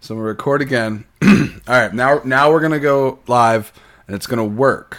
[0.00, 1.04] So we record again.
[1.22, 1.28] All
[1.68, 3.72] right, now now we're gonna go live,
[4.06, 4.98] and it's gonna work.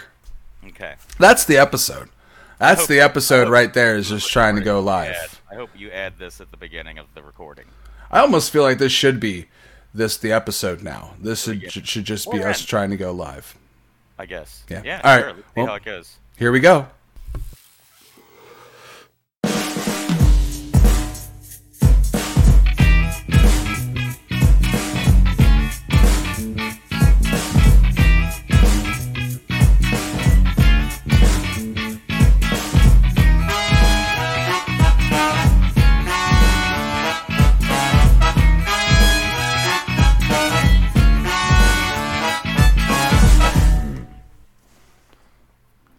[0.67, 0.95] Okay.
[1.17, 2.09] That's the episode.
[2.59, 3.95] That's hope- the episode right there.
[3.95, 5.41] Is just trying to go Add- live.
[5.51, 7.65] I hope you add this at the beginning of the recording.
[8.11, 9.47] I almost feel like this should be
[9.93, 11.13] this the episode now.
[11.19, 12.67] This should, should, just be us in.
[12.67, 13.57] trying to go live.
[14.17, 14.63] I guess.
[14.69, 14.81] Yeah.
[14.83, 15.01] Yeah.
[15.03, 15.35] All right.
[15.35, 15.43] sure.
[15.55, 16.17] Well- how it goes.
[16.37, 16.87] Here we go.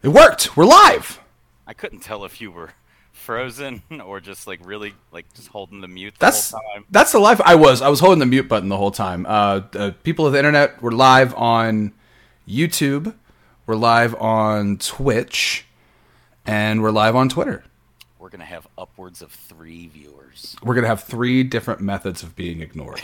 [0.02, 0.56] It worked.
[0.56, 1.20] We're live.
[1.66, 2.70] I couldn't tell if you were
[3.12, 6.84] frozen or just like really like just holding the mute the That's whole time.
[6.90, 9.26] that's the life I was I was holding the mute button the whole time.
[9.26, 11.92] Uh, uh, people of the internet were live on
[12.48, 13.14] YouTube.
[13.66, 15.64] We're live on Twitch,
[16.46, 17.62] and we're live on Twitter.
[18.18, 20.56] We're gonna have upwards of three viewers.
[20.62, 23.02] We're gonna have three different methods of being ignored.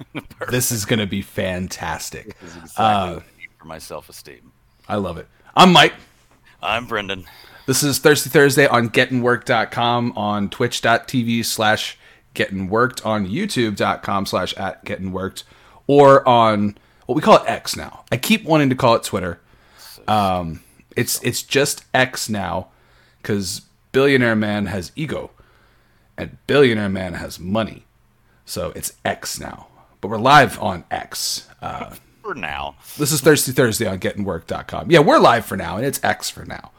[0.48, 2.38] this is gonna be fantastic.
[2.38, 4.52] This is exactly Uh, what I need for my self esteem.
[4.88, 5.26] I love it.
[5.56, 5.94] I'm Mike.
[6.62, 7.24] I'm Brendon.
[7.66, 11.98] This is Thirsty Thursday on gettinworked.com, on twitch.tv slash
[12.34, 15.42] gettinworked, on youtube.com slash at gettinworked,
[15.86, 18.04] or on what we call it X now.
[18.10, 19.40] I keep wanting to call it Twitter.
[20.06, 20.62] Um,
[20.96, 22.68] it's it's just X now
[23.20, 23.62] because
[23.92, 25.30] Billionaire Man has ego
[26.16, 27.84] and Billionaire Man has money.
[28.44, 29.66] So it's X now.
[30.00, 31.48] But we're live on X.
[31.60, 32.74] Uh, For now.
[32.98, 34.90] this is Thirsty Thursday on gettinworked.com.
[34.90, 36.72] Yeah, we're live for now, and it's X for now.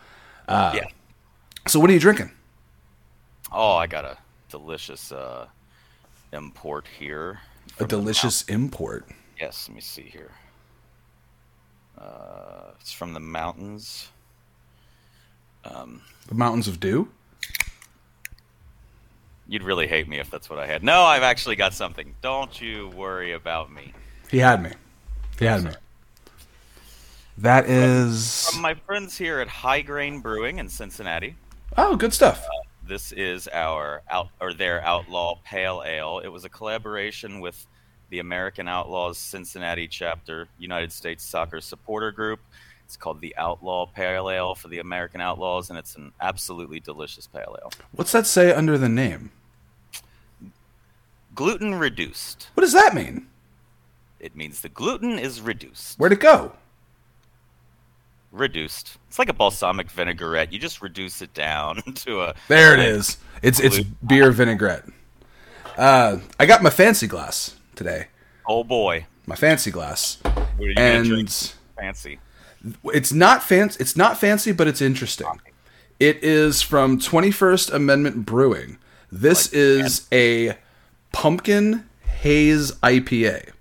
[0.50, 0.88] yeah.
[1.68, 2.32] So what are you drinking?
[3.50, 4.18] Oh, I got a
[4.50, 5.48] delicious uh,
[6.34, 7.40] import here.
[7.80, 9.08] A delicious import.
[9.40, 10.32] Yes, let me see here.
[11.98, 14.10] Uh, it's from the mountains.
[15.64, 17.08] The Mountains of Dew?
[19.48, 20.84] You'd really hate me if that's what I had.
[20.84, 22.16] No, I've actually got something.
[22.22, 23.94] Don't you worry about me.
[24.30, 24.72] He had me.
[25.40, 25.78] He had.
[27.38, 28.50] That is.
[28.50, 31.36] From my friends here at High Grain Brewing in Cincinnati.
[31.78, 32.44] Oh, good stuff.
[32.46, 36.20] Uh, this is our out or their Outlaw Pale Ale.
[36.20, 37.68] It was a collaboration with
[38.10, 42.40] the American Outlaws Cincinnati chapter, United States Soccer Supporter Group.
[42.86, 47.28] It's called the Outlaw Pale Ale for the American Outlaws, and it's an absolutely delicious
[47.28, 47.72] pale ale.
[47.92, 49.32] What's that say under the name?
[51.36, 52.50] Gluten reduced.
[52.54, 53.28] What does that mean?
[54.20, 55.98] It means the gluten is reduced.
[56.00, 56.54] Where'd it go?
[58.32, 58.98] reduced.
[59.08, 60.52] It's like a balsamic vinaigrette.
[60.54, 62.36] You just reduce it down to a.
[62.48, 63.18] There it is.
[63.42, 64.84] It's it's beer vinaigrette.
[65.78, 68.08] Uh, I got my fancy glass today.
[68.48, 71.20] Oh boy, My fancy glass, what are you gonna drink?
[71.30, 72.20] and Fancy.
[72.86, 73.78] it's not fancy.
[73.80, 75.28] It's not fancy, but it's interesting.
[76.00, 78.78] It is from 21st Amendment Brewing.
[79.12, 80.58] This is a
[81.12, 81.88] pumpkin
[82.22, 83.52] haze IPA.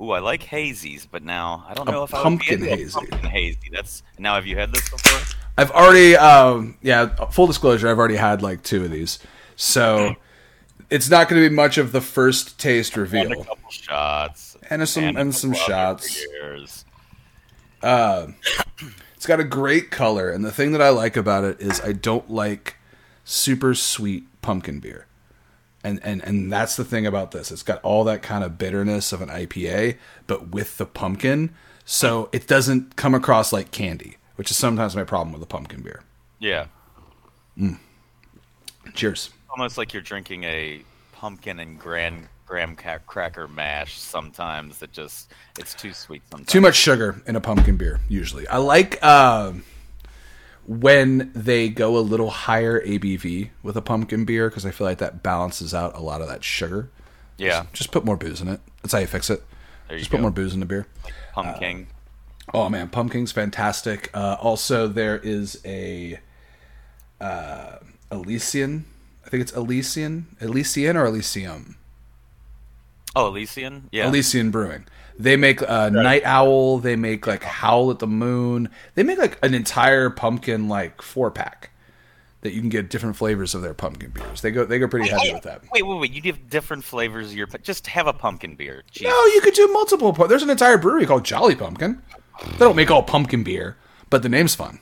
[0.00, 2.82] Ooh, I like hazies, but now I don't A know if pumpkin I would into
[2.84, 2.92] hazy.
[2.94, 3.70] Pumpkin hazy.
[3.72, 4.34] That's now.
[4.36, 5.20] Have you had this before?
[5.56, 9.18] I've already, um, yeah, full disclosure, I've already had like two of these.
[9.56, 10.14] So
[10.88, 13.44] it's not going to be much of the first taste And a reveal.
[13.44, 14.56] couple shots.
[14.70, 16.24] And some- a and some shots.
[16.40, 16.84] beers.
[19.16, 20.30] It's got a great color.
[20.30, 22.76] And the thing that I like about it is I don't like
[23.24, 25.06] super sweet pumpkin beer.
[25.84, 27.50] And, and, and that's the thing about this.
[27.52, 29.96] It's got all that kind of bitterness of an IPA,
[30.26, 31.54] but with the pumpkin.
[31.84, 35.80] So it doesn't come across like candy, which is sometimes my problem with a pumpkin
[35.82, 36.02] beer.
[36.40, 36.66] Yeah,
[38.94, 39.30] Cheers.
[39.50, 43.98] almost like you're drinking a pumpkin and gran graham cracker mash.
[43.98, 46.22] Sometimes that just it's too sweet.
[46.30, 49.62] Sometimes too much sugar in a pumpkin beer usually i like um
[50.68, 54.98] when they go a little higher abv with a pumpkin beer because i feel like
[54.98, 56.90] that balances out a lot of that sugar.
[57.38, 58.60] Yeah, just put more booze in it.
[58.82, 59.42] That's how you fix it.
[59.86, 60.18] There you just go.
[60.18, 60.86] put more booze in the beer.
[61.32, 61.86] Pumpkin.
[62.52, 62.88] oh man.
[62.88, 64.10] Pumpkin's fantastic.
[64.12, 66.20] Uh, also there is a
[67.20, 67.78] uh
[68.12, 68.84] elysian.
[69.24, 70.36] I think it's elysian?
[70.40, 71.76] Elysian or elysium?
[73.16, 73.88] Oh, Elysian.
[73.90, 74.86] Yeah, Elysian Brewing.
[75.18, 76.78] They make uh, Night Owl.
[76.78, 78.68] They make like Howl at the Moon.
[78.94, 81.70] They make like an entire pumpkin like four pack
[82.42, 84.42] that you can get different flavors of their pumpkin beers.
[84.42, 85.62] They go they go pretty heavy with that.
[85.72, 86.12] Wait, wait, wait!
[86.12, 87.48] You give different flavors of your.
[87.48, 88.84] pu- Just have a pumpkin beer.
[88.92, 89.04] Jeez.
[89.08, 90.12] No, you could do multiple.
[90.12, 92.00] There's an entire brewery called Jolly Pumpkin.
[92.52, 93.76] They don't make all pumpkin beer,
[94.10, 94.78] but the name's fun.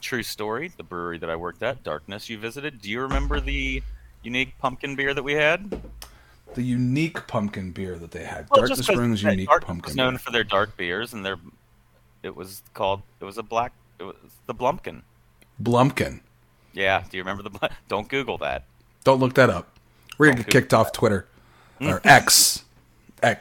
[0.00, 0.70] True story.
[0.76, 2.80] The brewery that I worked at, Darkness, you visited.
[2.80, 3.82] Do you remember the
[4.22, 5.82] unique pumpkin beer that we had?
[6.54, 8.46] The unique pumpkin beer that they had.
[8.50, 9.90] Well, Darkness Brewing's unique Dark pumpkin.
[9.90, 10.18] was known beer.
[10.18, 11.36] for their dark beers, and their
[12.22, 14.16] it was called it was a black it was
[14.46, 15.02] the Blumpkin.
[15.62, 16.20] Blumpkin.
[16.72, 17.70] Yeah, do you remember the?
[17.88, 18.64] Don't Google that.
[19.04, 19.68] Don't look that up.
[20.18, 21.26] We're gonna get kicked off Twitter
[21.80, 22.64] or X.
[23.22, 23.38] X.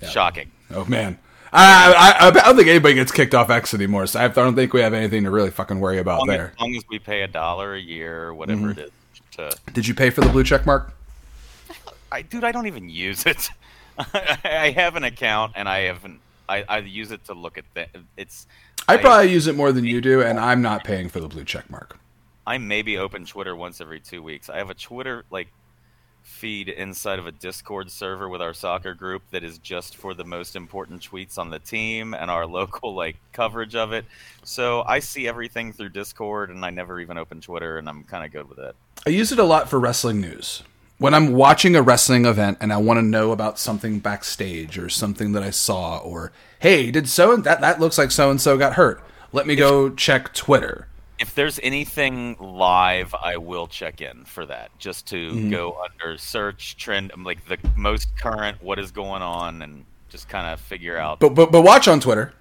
[0.00, 0.12] Yes.
[0.12, 0.50] Shocking.
[0.70, 1.18] Oh man.
[1.52, 4.06] I, I I don't think anybody gets kicked off X anymore.
[4.06, 6.52] So I don't think we have anything to really fucking worry about As there.
[6.54, 8.78] as, long as we pay a dollar a year, or whatever Mm-hmm.
[8.78, 8.90] it is,
[9.32, 10.92] to Did you pay for the blue check mark?
[12.12, 13.50] I dude, I don't even use it.
[13.98, 16.20] I have an account, and I haven't.
[16.48, 17.86] I, I use it to look at the.
[18.16, 18.46] It's.
[18.88, 21.44] I probably use it more than you do, and I'm not paying for the blue
[21.44, 21.98] check mark.
[22.46, 24.48] I maybe open Twitter once every two weeks.
[24.48, 25.48] I have a Twitter like
[26.22, 30.24] feed inside of a Discord server with our soccer group that is just for the
[30.24, 34.04] most important tweets on the team and our local like coverage of it.
[34.42, 38.24] So I see everything through Discord, and I never even open Twitter, and I'm kind
[38.24, 38.74] of good with it.
[39.06, 40.62] I use it a lot for wrestling news.
[41.00, 44.90] When I'm watching a wrestling event and I want to know about something backstage or
[44.90, 48.58] something that I saw, or hey, did so that that looks like so and so
[48.58, 49.02] got hurt?
[49.32, 50.88] Let me go check Twitter.
[51.18, 55.50] If there's anything live, I will check in for that, just to Mm-hmm.
[55.50, 60.28] go under search trend, um, like the most current, what is going on, and just
[60.28, 61.18] kind of figure out.
[61.20, 62.34] But but but watch on Twitter.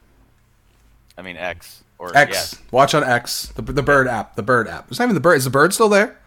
[1.18, 2.54] I mean, X or X.
[2.60, 3.48] yeah, Watch on X.
[3.56, 4.36] The the Bird app.
[4.36, 4.90] The Bird app.
[4.90, 5.36] It's not even the Bird.
[5.36, 6.18] Is the Bird still there?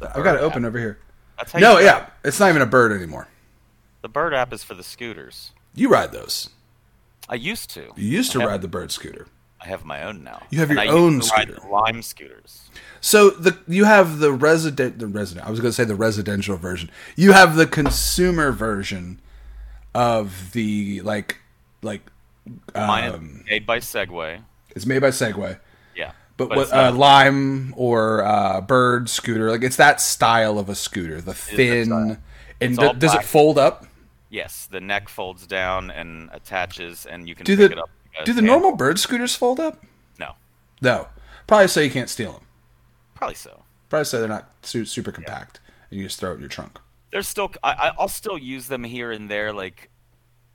[0.00, 0.68] the I've got it open app.
[0.70, 0.98] over here.
[1.56, 3.28] No, yeah, it's not even a bird anymore.
[4.02, 5.52] The Bird app is for the scooters.
[5.74, 6.50] You ride those.
[7.28, 7.92] I used to.
[7.96, 9.26] You used to I have, ride the Bird scooter.
[9.60, 10.42] I have my own now.
[10.50, 11.58] You have And your I own scooter.
[11.68, 12.70] Lime scooters.
[13.00, 15.46] So the you have the resident the resident.
[15.46, 16.90] I was going to say the residential version.
[17.16, 19.20] You have the consumer version
[19.94, 21.38] of the like
[21.82, 22.02] like
[22.74, 24.42] Mine um, is made by Segway.
[24.70, 25.58] it's made by Segway.
[26.38, 30.68] Yeah, But, But what uh, Lime or uh, Bird scooter, like it's that style of
[30.68, 32.18] a scooter, the thin.
[32.60, 33.86] And d- does it fold up?
[34.30, 37.90] yes, the neck folds down and attaches, and you can Do pick the it up.
[38.24, 39.82] do the normal Bird scooters fold up?
[40.18, 40.32] No,
[40.82, 41.08] No,
[41.46, 42.42] probably so you can't steal them.
[43.14, 43.62] probably so.
[43.88, 46.78] Probably so they're not su- super compact, and you just throw it in your trunk.
[47.10, 49.50] There's still I, I- I'll still use them here and there.
[49.52, 49.88] Like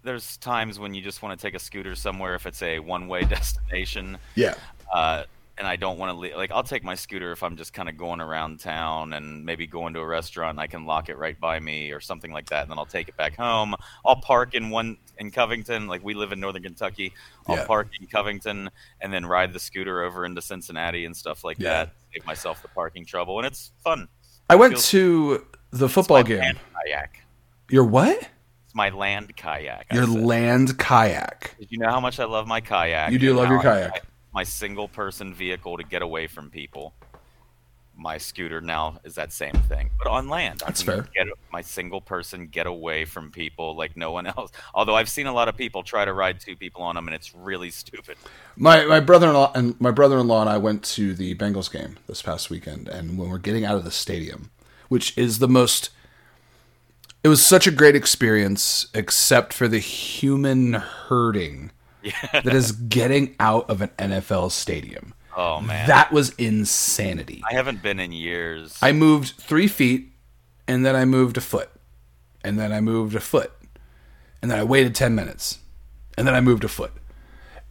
[0.03, 3.23] there's times when you just want to take a scooter somewhere if it's a one-way
[3.37, 4.17] destination.
[4.35, 4.53] Yeah,
[4.93, 5.23] uh,
[5.57, 6.35] and I don't want to leave.
[6.35, 9.67] Like, I'll take my scooter if I'm just kind of going around town and maybe
[9.67, 10.51] going to a restaurant.
[10.51, 12.85] And I can lock it right by me or something like that, and then I'll
[12.87, 13.75] take it back home.
[14.05, 15.87] I'll park in one in Covington.
[15.87, 17.13] Like we live in Northern Kentucky.
[17.47, 17.65] I'll Yeah.
[17.65, 18.69] park in Covington
[18.99, 21.69] and then ride the scooter over into Cincinnati and stuff like Yeah.
[21.85, 21.93] that.
[22.13, 24.07] Save myself the parking trouble, and it's fun.
[24.49, 26.39] I went Feels- to the football game.
[26.39, 27.19] land kayak.
[27.69, 28.29] Your what?
[28.65, 29.85] It's my land kayak.
[29.93, 31.55] Your land kayak.
[31.59, 33.11] Did you know how much I love my kayak?
[33.11, 34.03] You do love your kayak.
[34.33, 36.93] My single person vehicle to get away from people.
[37.95, 40.63] My scooter now is that same thing, but on land.
[40.63, 41.07] I That's can fair.
[41.13, 44.51] Get my single person get away from people like no one else.
[44.73, 47.13] Although I've seen a lot of people try to ride two people on them, and
[47.13, 48.17] it's really stupid.
[48.57, 51.35] My my brother in law and my brother in law and I went to the
[51.35, 54.49] Bengals game this past weekend, and when we're getting out of the stadium,
[54.89, 55.91] which is the most,
[57.23, 60.73] it was such a great experience, except for the human
[62.31, 65.13] that is getting out of an NFL stadium.
[65.35, 67.41] Oh man, That was insanity.
[67.49, 68.77] I haven't been in years.
[68.81, 70.11] I moved three feet,
[70.67, 71.71] and then I moved a foot,
[72.43, 73.51] and then I moved a foot,
[74.41, 75.59] and then I waited ten minutes,
[76.17, 76.91] and then I moved a foot.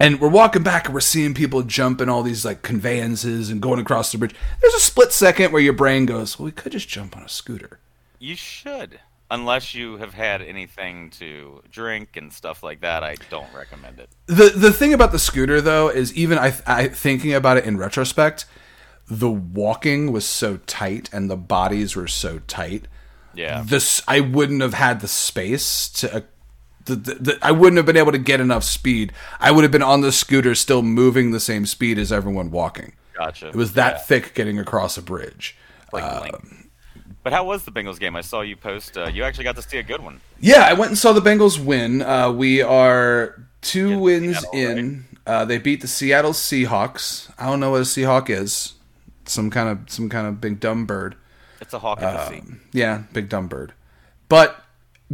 [0.01, 3.79] And we're walking back, and we're seeing people jumping all these like conveyances and going
[3.79, 4.35] across the bridge.
[4.61, 7.29] There's a split second where your brain goes, "Well, we could just jump on a
[7.29, 7.79] scooter."
[8.19, 9.01] you should,
[9.33, 13.03] unless you have had anything to drink and stuff like that.
[13.03, 14.11] I don't recommend it.
[14.27, 17.79] The the thing about the scooter though is even I, I thinking about it in
[17.79, 18.45] retrospect,
[19.09, 22.87] the walking was so tight and the bodies were so tight
[23.35, 26.17] Yeah, this I wouldn't have had the space to.
[26.17, 26.21] Uh,
[26.85, 29.13] the, the, the, I wouldn't have been able to get enough speed.
[29.39, 32.95] I would have been on the scooter, still moving the same speed as everyone walking.
[33.15, 33.51] gotcha.
[33.51, 35.57] It was that thick getting across a bridge.
[35.93, 36.39] like uh.
[37.23, 38.17] But how was the Bengals game?
[38.17, 38.97] I saw you post.
[38.97, 40.21] Uh, you actually got to see a good one.
[40.41, 42.03] Yeah, I went and saw the Bengals win.
[42.03, 45.05] Uh, we are two wins Seattle, in.
[45.27, 47.33] Uh, they beat the Seattle Seahawks.
[47.39, 48.75] I don't know what a Seahawk is.
[49.25, 51.15] Some kind of some kind of big dumb bird.
[51.61, 52.43] It's a hawk in the sea.
[52.73, 53.73] Yeah, big dumb bird.
[54.29, 54.65] But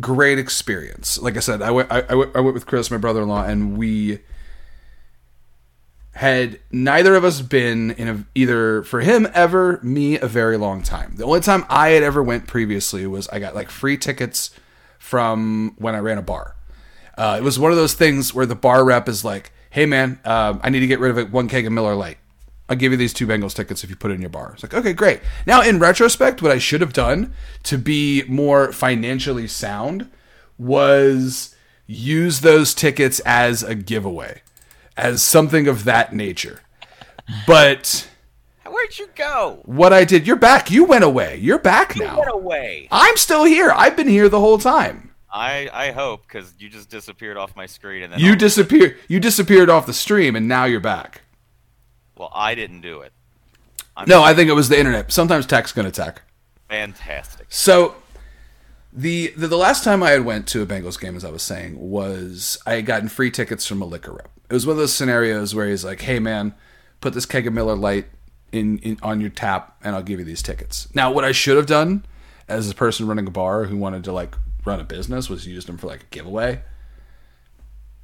[0.00, 1.18] great experience.
[1.18, 3.28] Like I said, I went, I, I went, I went with Chris, my brother in
[3.28, 4.20] law, and we
[6.18, 10.82] had neither of us been in a, either for him ever, me a very long
[10.82, 11.14] time.
[11.14, 14.50] The only time I had ever went previously was I got like free tickets
[14.98, 16.56] from when I ran a bar.
[17.16, 20.18] Uh, it was one of those things where the bar rep is like, "Hey man,
[20.24, 22.18] um, I need to get rid of it one keg of Miller Lite."
[22.68, 24.50] I'll give you these two Bengals tickets if you put it in your bar.
[24.54, 25.20] It's like, okay, great.
[25.46, 27.32] Now, in retrospect, what I should have done
[27.62, 30.10] to be more financially sound
[30.58, 31.54] was
[31.86, 34.42] use those tickets as a giveaway,
[34.98, 36.60] as something of that nature.
[37.46, 38.08] But
[38.66, 39.60] Where'd you go?
[39.64, 40.70] what I did, you're back.
[40.70, 41.36] You went away.
[41.38, 42.16] You're back now.
[42.16, 42.88] Get away.
[42.90, 43.70] I'm still here.
[43.74, 45.12] I've been here the whole time.
[45.30, 48.96] I I hope because you just disappeared off my screen and then You disappeared.
[49.08, 51.22] You disappeared off the stream, and now you're back.
[52.16, 53.12] well I didn't do it.
[53.96, 55.12] I'm No, I think it was the internet.
[55.12, 56.22] Sometimes tech's gonna tech.
[56.68, 57.46] fantastic.
[57.50, 57.94] So
[58.92, 61.42] the, the the last time I had went to a Bengals game, as I was
[61.42, 64.30] saying, was I had gotten free tickets from a liquor rep.
[64.48, 66.54] It was one of those scenarios where he's like, "Hey man,
[67.00, 68.06] put this keg of Miller Lite
[68.50, 71.56] in, in on your tap, and I'll give you these tickets." Now, what I should
[71.56, 72.04] have done
[72.48, 75.66] as a person running a bar who wanted to like run a business was use
[75.66, 76.62] them for like a giveaway.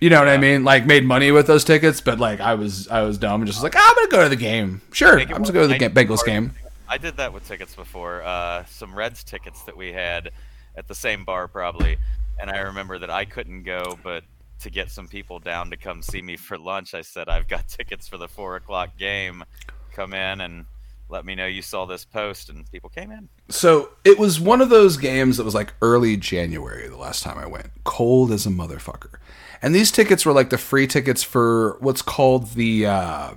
[0.00, 0.64] You know what I mean?
[0.64, 3.58] Like made money with those tickets, but like I was I was dumb and just
[3.58, 4.82] was like, "Ah, I'm gonna go to the game.
[4.92, 6.52] Sure, I'm just gonna go to the nice ga- Bengals game.
[6.86, 8.22] I did that with tickets before.
[8.22, 10.30] Uh, some Reds tickets that we had
[10.76, 11.96] at the same bar probably,
[12.40, 14.24] and I remember that I couldn't go, but
[14.60, 17.68] to get some people down to come see me for lunch, I said I've got
[17.68, 19.44] tickets for the four o'clock game.
[19.92, 20.64] Come in and
[21.08, 23.28] let me know you saw this post, and people came in.
[23.50, 27.38] So it was one of those games that was like early January the last time
[27.38, 27.70] I went.
[27.84, 29.18] Cold as a motherfucker.
[29.62, 33.34] And these tickets were like the free tickets for what's called the uh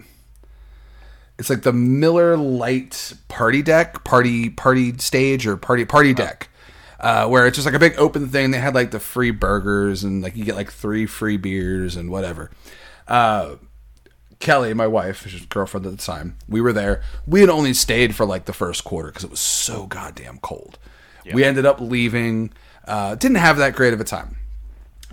[1.38, 6.50] it's like the Miller Lite party deck, party party stage or party party deck.
[7.00, 8.52] Uh, where it's just like a big open thing.
[8.52, 12.10] They had like the free burgers and like you get like three free beers and
[12.10, 12.50] whatever.
[13.08, 13.58] Uh,
[14.40, 17.02] Kelly, my wife, was girlfriend at the time, we were there.
[17.26, 20.78] We had only stayed for like the first quarter because it was so goddamn cold.
[21.34, 22.54] We ended up leaving.
[22.88, 24.38] Uh, didn't have that great of a time.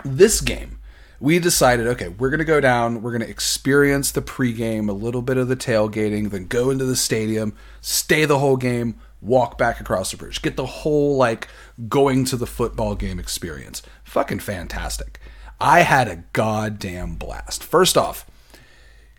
[0.05, 0.79] This game,
[1.19, 3.03] we decided, okay, we're gonna go down.
[3.03, 6.95] We're gonna experience the pregame, a little bit of the tailgating, then go into the
[6.95, 11.49] stadium, stay the whole game, walk back across the bridge, get the whole like
[11.89, 13.83] going to the football game experience.
[14.05, 15.19] Fucking fantastic.
[15.61, 17.63] I had a goddamn blast.
[17.65, 18.27] First off,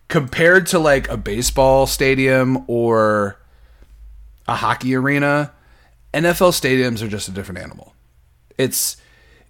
[0.08, 3.40] compared to like a baseball stadium or
[4.48, 5.54] a hockey arena,
[6.14, 7.94] NFL stadiums are just a different animal.
[8.58, 8.98] It's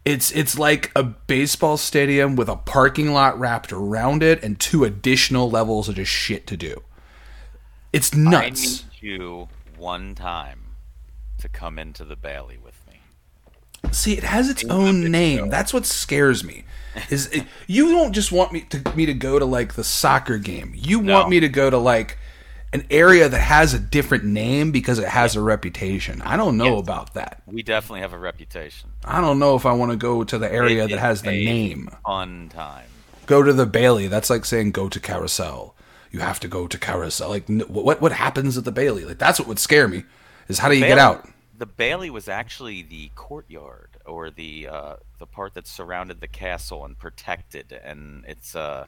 [0.05, 4.83] it's it's like a baseball stadium with a parking lot wrapped around it and two
[4.83, 6.83] additional levels of just shit to do.
[7.91, 8.83] It's I nuts.
[9.01, 9.47] need you
[9.77, 10.75] one time
[11.39, 12.99] to come into the Bailey with me.
[13.91, 15.49] See, it has its own name.
[15.49, 16.65] That's what scares me.
[17.09, 20.37] Is it, you don't just want me to me to go to like the soccer
[20.37, 20.73] game.
[20.75, 21.13] You No.
[21.13, 22.17] want me to go to like
[22.73, 26.21] an area that has a different name because it has a reputation.
[26.21, 27.41] I don't know about that.
[27.45, 28.89] We definitely have a reputation.
[29.03, 31.21] I don't know if I want to go to the area It that is has
[31.21, 31.89] the name.
[32.05, 32.87] Fun time.
[33.27, 34.07] Go to the Bailey.
[34.07, 35.74] That's like saying go to Carousel.
[36.15, 37.27] You have to go to Carousel.
[37.27, 39.03] Like what what happens at the Bailey?
[39.03, 40.05] Like that's what would scare me.
[40.47, 41.27] Is how do you get out?
[41.57, 46.85] The Bailey was actually the courtyard or the uh, the part that surrounded the castle
[46.85, 48.85] and protected, and it's uh.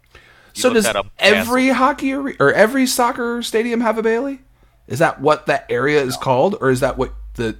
[0.53, 0.87] So does
[1.19, 4.39] every castle- hockey are- or every soccer stadium have a Bailey?
[4.87, 7.57] Is that what that area is called, or is that what the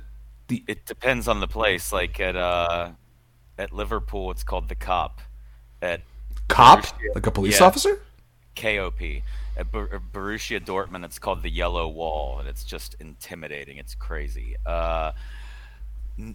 [0.48, 1.92] the It depends on the place.
[1.92, 2.92] Like at uh,
[3.58, 5.18] at Liverpool, it's called the Kop.
[5.82, 6.04] At
[6.48, 7.66] cop, like a police yeah.
[7.66, 8.02] officer?
[8.56, 9.24] KOP.
[9.58, 13.78] At Bor- Borussia Dortmund, it's called the Yellow Wall, and it's just intimidating.
[13.78, 14.56] It's crazy.
[14.66, 15.14] Uh,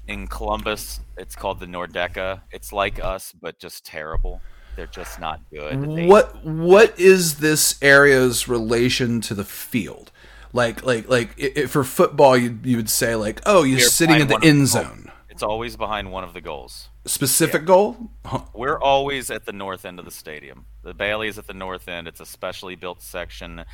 [0.08, 2.40] in Columbus, it's called the Nordecke.
[2.50, 4.40] It's like us, but just terrible.
[4.74, 5.96] They're just not good.
[5.96, 10.10] They- What what is this area's relation to the field?
[10.52, 11.38] Like like like
[11.68, 15.11] for football, you you would say like, oh, you're sitting in the end zone.
[15.32, 16.90] It's always behind one of the goals.
[17.06, 18.10] Specific goal?
[18.26, 18.42] Huh.
[18.52, 20.66] We're always at the north end of the stadium.
[20.82, 22.06] The Bailey is at the north end.
[22.06, 23.64] It's a specially built section.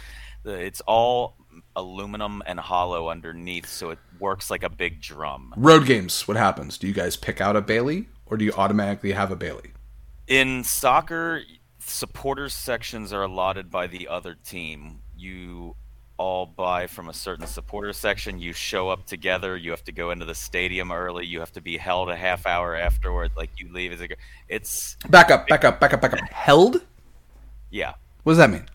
[0.44, 1.36] It's all
[1.74, 5.52] aluminum and hollow underneath, so it works like a big drum.
[5.56, 6.28] Road games.
[6.28, 6.78] What happens?
[6.78, 9.72] Do you guys pick out a Bailey, or do you automatically have a Bailey?
[10.28, 11.42] In soccer,
[11.80, 15.00] supporters sections are allotted by the other team.
[15.16, 15.74] You
[16.18, 18.38] all buy from a certain supporter section.
[18.38, 19.56] You show up together.
[19.56, 21.24] You have to go into the stadium early.
[21.24, 23.30] You have to be held a half hour afterward.
[23.36, 24.08] Like you leave as a.
[24.48, 26.20] It's Back up, back up, back up, back up.
[26.30, 26.82] Held?
[27.70, 27.94] yeah.
[28.24, 28.66] What does that mean?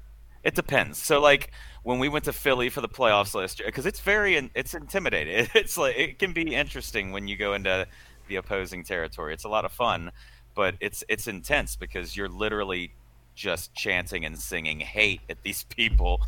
[0.44, 0.98] It depends.
[0.98, 1.52] So like
[1.84, 5.48] when we went to Philly for the playoffs last year, because it's very it's intimidating.
[5.56, 7.88] It's like it can be interesting when you go into
[8.28, 9.34] the opposing territory.
[9.34, 10.12] It's a lot of fun,
[10.56, 12.94] but it's it's intense because you're literally
[13.36, 16.22] just chanting and singing hate at these people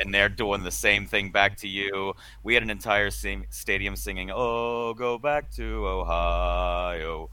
[0.00, 2.14] and they're doing the same thing back to you.
[2.42, 7.30] We had an entire sing- stadium singing oh go back to ohio.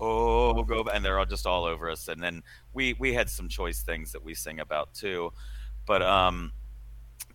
[0.00, 2.08] Oh go back and they're all just all over us.
[2.08, 5.32] And then we we had some choice things that we sing about too.
[5.86, 6.52] But um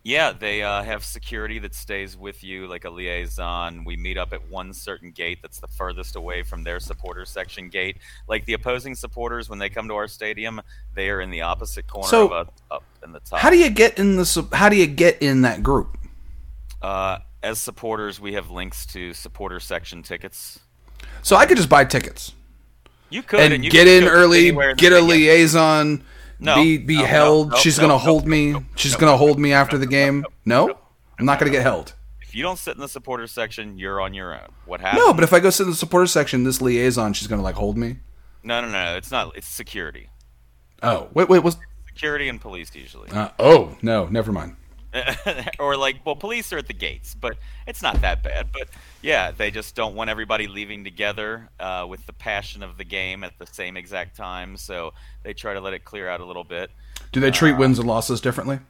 [0.02, 3.84] Yeah, they uh, have security that stays with you like a liaison.
[3.84, 7.68] We meet up at one certain gate that's the furthest away from their supporter section
[7.68, 7.98] gate.
[8.26, 10.62] Like the opposing supporters, when they come to our stadium,
[10.94, 13.40] they are in the opposite corner So, of us, up in the top.
[13.40, 14.48] How do you get in the?
[14.52, 15.98] How do you get in that group?
[16.82, 20.60] uh, as supporters, we have links to supporter section tickets.
[21.22, 22.32] So I could just buy tickets
[23.10, 26.04] You could and, you get in early, anywhere in the get a liaison,
[26.40, 27.50] No, be be no, held.
[27.50, 28.56] no, She's gonna hold me.
[28.76, 30.24] She's gonna hold me after the game.
[30.44, 30.76] no,
[31.18, 31.94] I'm not gonna get held.
[32.22, 34.48] If you don't sit in the supporter section, you're on your own.
[34.64, 35.02] What happens?
[35.04, 37.56] No, but if I go sit in the supporter section, this liaison, she's gonna like
[37.56, 37.98] hold me.
[38.42, 39.36] no, no, no, it's not.
[39.36, 40.08] It's security,
[40.82, 43.10] Oh, wait, wait, was security and police usually.
[43.10, 44.56] uh, oh no, never mind.
[45.60, 47.36] or like well police are at the gates but
[47.68, 48.68] it's not that bad but
[49.02, 53.24] yeah they just don't want everybody leaving together uh, with the passion of the game
[53.24, 54.92] at the same exact time so
[55.22, 56.70] they try to let it clear out a little bit
[57.12, 58.60] Do they treat wins and losses differently?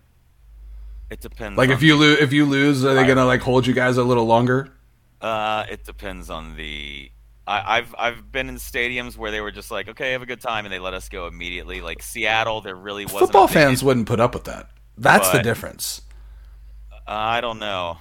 [1.10, 3.74] it depends Like if you lose, if you lose, are they gonna like hold you
[3.74, 4.72] guys a little longer?
[5.20, 7.10] uh, it depends on the
[7.46, 10.40] I, I've I've been in stadiums where they were just like, okay, have a good
[10.40, 11.80] time, and they let us go immediately.
[11.80, 13.22] Like Seattle, there really wasn't.
[13.22, 14.70] Football fans wouldn't put up with that.
[14.96, 16.02] That's the difference.
[16.92, 17.98] Uh, I don't know.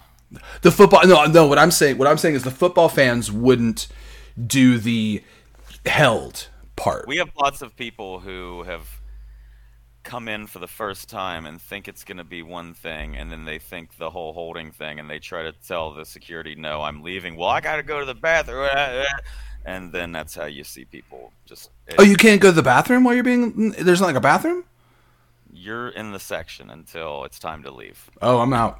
[0.62, 3.88] The football no no what I'm saying what I'm saying is the football fans wouldn't
[4.46, 5.24] do the
[5.86, 7.08] held part.
[7.08, 9.00] We have lots of people who have
[10.04, 13.32] come in for the first time and think it's going to be one thing, and
[13.32, 16.82] then they think the whole holding thing, and they try to tell the security, "No,
[16.82, 18.70] I'm leaving." Well, I got to go to the bathroom,
[19.66, 21.70] and then that's how you see people just.
[21.98, 24.64] oh, you can't go to the bathroom while you're being there's not like a bathroom?
[25.52, 28.10] You're in the section until it's time to leave.
[28.22, 28.80] Oh, I'm out.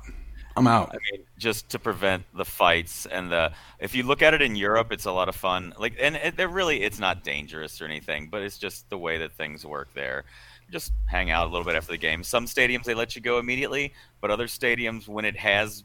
[0.56, 0.90] I'm out.
[0.90, 3.52] I mean, just to prevent the fights and the.
[3.80, 5.74] If you look at it in Europe, it's a lot of fun.
[5.80, 9.18] Like, and it, they're really, it's not dangerous or anything, but it's just the way
[9.20, 10.26] that things work there.
[10.72, 12.24] Just hang out a little bit after the game.
[12.24, 15.84] Some stadiums they let you go immediately, but other stadiums, when it has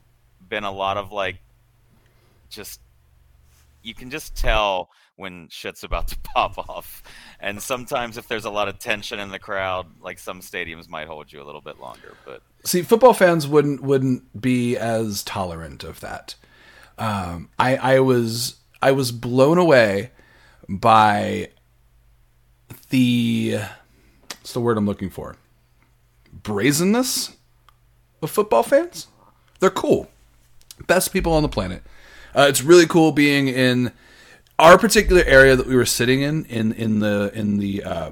[0.48, 1.36] been a lot of like,
[2.50, 2.80] just
[3.82, 7.02] you can just tell when shit's about to pop off.
[7.40, 11.06] And sometimes if there's a lot of tension in the crowd, like some stadiums might
[11.06, 12.42] hold you a little bit longer, but.
[12.64, 16.34] See, football fans wouldn't wouldn't be as tolerant of that.
[16.96, 20.12] Um, I I was I was blown away
[20.68, 21.50] by
[22.90, 23.58] the
[24.28, 25.36] what's the word I'm looking for?
[26.32, 27.36] Brazenness
[28.22, 29.08] of football fans.
[29.60, 30.08] They're cool,
[30.86, 31.82] best people on the planet.
[32.34, 33.92] Uh, it's really cool being in
[34.58, 38.10] our particular area that we were sitting in in in the in the uh,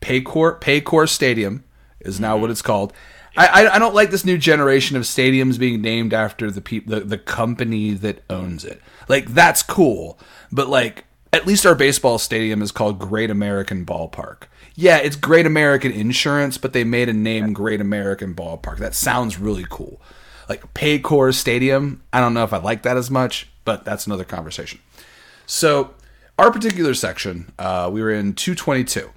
[0.00, 1.64] Paycor Paycor Stadium
[2.00, 2.92] is now what it's called.
[3.36, 6.86] I, I I don't like this new generation of stadiums being named after the peop,
[6.86, 8.80] the the company that owns it.
[9.08, 10.18] Like that's cool,
[10.52, 14.44] but like at least our baseball stadium is called Great American Ballpark.
[14.76, 18.78] Yeah, it's Great American Insurance, but they made a name Great American Ballpark.
[18.78, 20.00] That sounds really cool.
[20.48, 24.24] Like Paycor Stadium, I don't know if I like that as much, but that's another
[24.24, 24.78] conversation.
[25.46, 25.94] So,
[26.38, 29.10] our particular section, uh, we were in 222.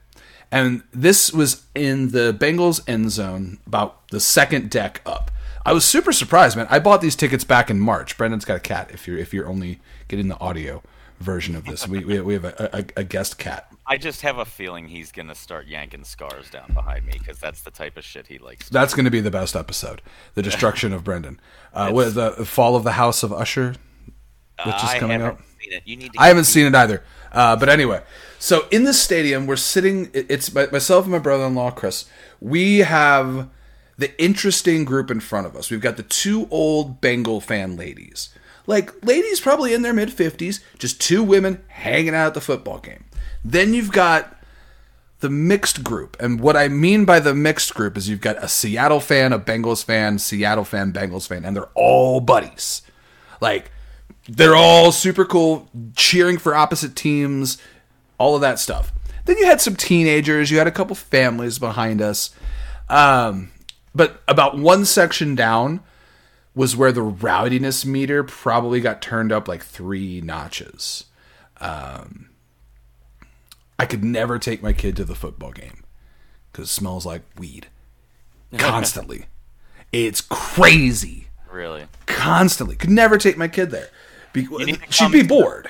[0.51, 5.31] And this was in the Bengals end zone, about the second deck up.
[5.65, 6.67] I was super surprised, man.
[6.69, 8.17] I bought these tickets back in March.
[8.17, 8.89] Brendon's got a cat.
[8.93, 10.81] If you're if you're only getting the audio
[11.19, 13.67] version of this, we we, we have a, a, a guest cat.
[13.85, 17.61] I just have a feeling he's gonna start yanking scars down behind me because that's
[17.63, 18.69] the type of shit he likes.
[18.69, 20.01] That's going to be the best episode,
[20.35, 21.37] the destruction of Brendon.
[21.73, 23.75] Uh, what the fall of the House of Usher,
[24.65, 25.45] which is I coming haven't out.
[25.61, 25.83] seen it.
[25.85, 26.21] You need to.
[26.21, 27.03] I haven't seen it either.
[27.31, 28.01] Uh, but anyway,
[28.39, 30.09] so in this stadium, we're sitting.
[30.13, 32.05] It's myself and my brother-in-law Chris.
[32.39, 33.49] We have
[33.97, 35.69] the interesting group in front of us.
[35.69, 38.29] We've got the two old Bengal fan ladies,
[38.65, 42.79] like ladies probably in their mid fifties, just two women hanging out at the football
[42.79, 43.05] game.
[43.43, 44.35] Then you've got
[45.19, 46.15] the mixed group.
[46.19, 49.39] And what I mean by the mixed group is you've got a Seattle fan, a
[49.39, 52.83] Bengals fan, Seattle fan, Bengals fan, and they're all buddies.
[53.41, 53.71] Like
[54.27, 57.57] they're all super cool, cheering for opposite teams,
[58.17, 58.91] all of that stuff.
[59.25, 62.33] Then you had some teenagers, you had a couple families behind us.
[62.89, 63.51] Um,
[63.93, 65.81] but about one section down
[66.55, 71.05] was where the rowdiness meter probably got turned up like three notches.
[71.59, 72.29] Um,
[73.79, 75.83] I could never take my kid to the football game
[76.51, 77.67] because it smells like weed
[78.57, 79.25] constantly.
[79.91, 81.85] it's crazy really.
[82.05, 82.75] constantly.
[82.75, 83.89] Could never take my kid there.
[84.43, 85.69] Be- she'd be bored.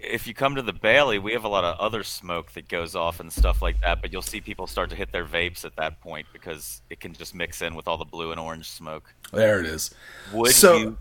[0.00, 2.96] If you come to the Bailey, we have a lot of other smoke that goes
[2.96, 4.02] off and stuff like that.
[4.02, 7.12] But you'll see people start to hit their vapes at that point because it can
[7.12, 9.14] just mix in with all the blue and orange smoke.
[9.32, 9.94] There it is.
[10.32, 10.98] Would So- you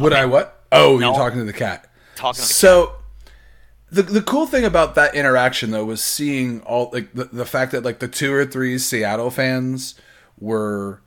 [0.00, 0.64] Would I what?
[0.72, 1.08] Oh, No.
[1.08, 1.90] you're talking to the cat.
[2.14, 2.94] talking to the So
[3.90, 7.72] the the cool thing about that interaction though was seeing all like the, the fact
[7.72, 9.94] that like the two or three Seattle fans
[10.40, 11.02] were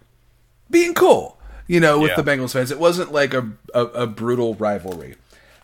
[0.70, 2.22] being cool, you know, with Yeah.
[2.22, 2.72] the Bengals fans.
[2.72, 5.16] It wasn't like a, a, a brutal rivalry.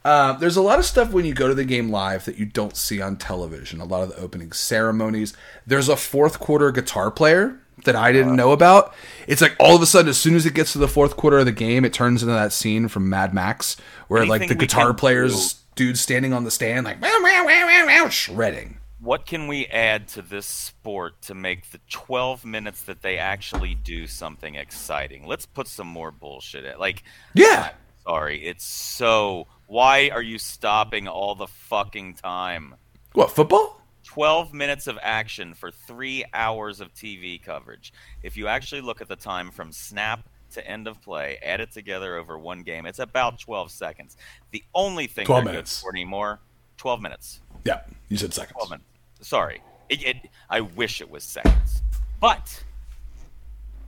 [0.03, 2.45] Uh, there's a lot of stuff when you go to the game live that you
[2.45, 3.79] don't see on television.
[3.79, 5.33] A lot of the opening ceremonies.
[5.67, 8.93] There's a fourth quarter guitar player that I didn't know about.
[9.27, 11.37] It's like all of a sudden, as soon as it gets to the fourth quarter
[11.37, 14.93] of the game, it turns into that scene from Mad Max where like the guitar
[14.93, 18.77] players, dude standing on the stand, like "Meow, meow, meow, meow, meow," shredding.
[19.01, 23.73] What can we add to this sport to make the 12 minutes that they actually
[23.73, 25.25] do something exciting?
[25.25, 26.77] Let's put some more bullshit in.
[26.77, 27.01] Like,
[27.33, 27.71] Yeah.
[28.03, 29.47] sorry, it's so.
[29.65, 32.75] Why are you stopping all the fucking time?
[33.13, 33.81] What football?
[34.03, 37.93] 12 minutes of action for three hours of TV coverage.
[38.21, 41.71] If you actually look at the time from snap to end of play, add it
[41.71, 44.15] together over one game, it's about 12 seconds.
[44.51, 45.81] The only thing 12 they're good minutes.
[45.81, 46.39] for anymore,
[46.77, 47.41] 12 minutes.
[47.63, 48.53] Yeah, you said seconds.
[48.57, 48.87] 12 minutes.
[49.21, 49.61] Sorry.
[49.89, 50.15] It, it,
[50.49, 51.81] I wish it was seconds.
[52.19, 52.63] But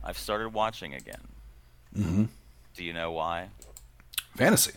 [0.02, 1.20] I've started watching again.
[1.96, 2.24] Mm-hmm.
[2.74, 3.48] Do you know why?
[4.36, 4.72] Fantasy.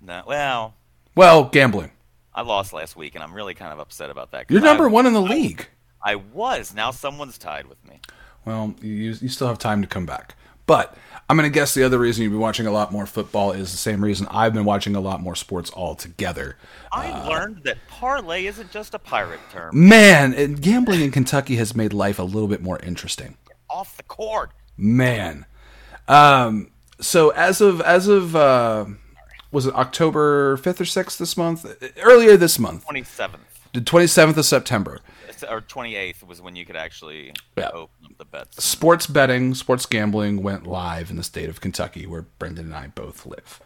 [0.00, 0.22] No.
[0.26, 0.74] Well,
[1.14, 1.90] Well, gambling.
[2.32, 4.50] I lost last week, and I'm really kind of upset about that.
[4.50, 5.66] You're number I, one in the league.
[6.02, 6.72] I was.
[6.74, 8.00] Now someone's tied with me.
[8.44, 10.36] Well, you you still have time to come back.
[10.70, 10.96] But
[11.28, 13.72] I'm going to guess the other reason you've been watching a lot more football is
[13.72, 16.58] the same reason I've been watching a lot more sports altogether.
[16.92, 19.70] I Uh, learned that parlay isn't just a pirate term.
[19.88, 23.36] Man, and gambling in Kentucky has made life a little bit more interesting.
[23.68, 24.52] Off the court.
[24.76, 25.44] Man.
[26.06, 28.84] Um, so as of as of uh,
[29.50, 31.66] was it October 5th or 6th this month?
[32.00, 33.49] Earlier this month, 27th.
[33.72, 35.00] The 27th of September.
[35.48, 37.68] Or 28th was when you could actually Yeah.
[37.72, 38.62] open up the bets.
[38.62, 42.88] sports betting, sports gambling went live in the state of Kentucky, where Brendon and I
[42.88, 43.60] both live.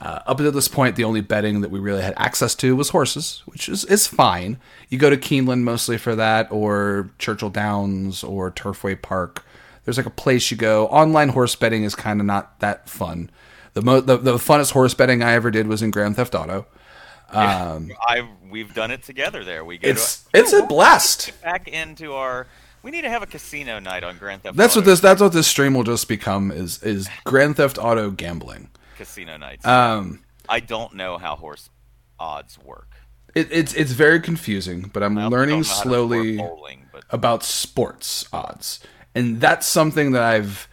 [0.00, 2.90] Uh, up until this point, the only betting that we really had access to was
[2.90, 4.58] horses, which is, is fine.
[4.88, 9.44] You go to Keeneland mostly for that, or Churchill Downs, or Turfway Park.
[9.84, 10.86] There's like a place you go.
[10.86, 13.28] Online horse betting is kind of not that fun.
[13.74, 16.66] The, mo- the the funnest horse betting I ever did was in Grand Theft Auto.
[17.32, 19.64] I we've done it together there.
[19.64, 21.32] We go It's to, it's a blast.
[21.42, 22.46] back into our.
[22.82, 24.56] We need to have a casino night on Grand Theft.
[24.56, 28.10] That's what this that's what this stream will just become is is Grand Theft Auto
[28.10, 28.70] gambling.
[28.96, 29.66] casino nights.
[29.66, 31.70] Um, I don't know how horse
[32.18, 32.88] odds work.
[33.34, 37.04] It, it's it's very confusing, but I'm learning don't know how to slowly bowling, but
[37.10, 38.80] about sports odds,
[39.14, 40.66] and that's something that I've.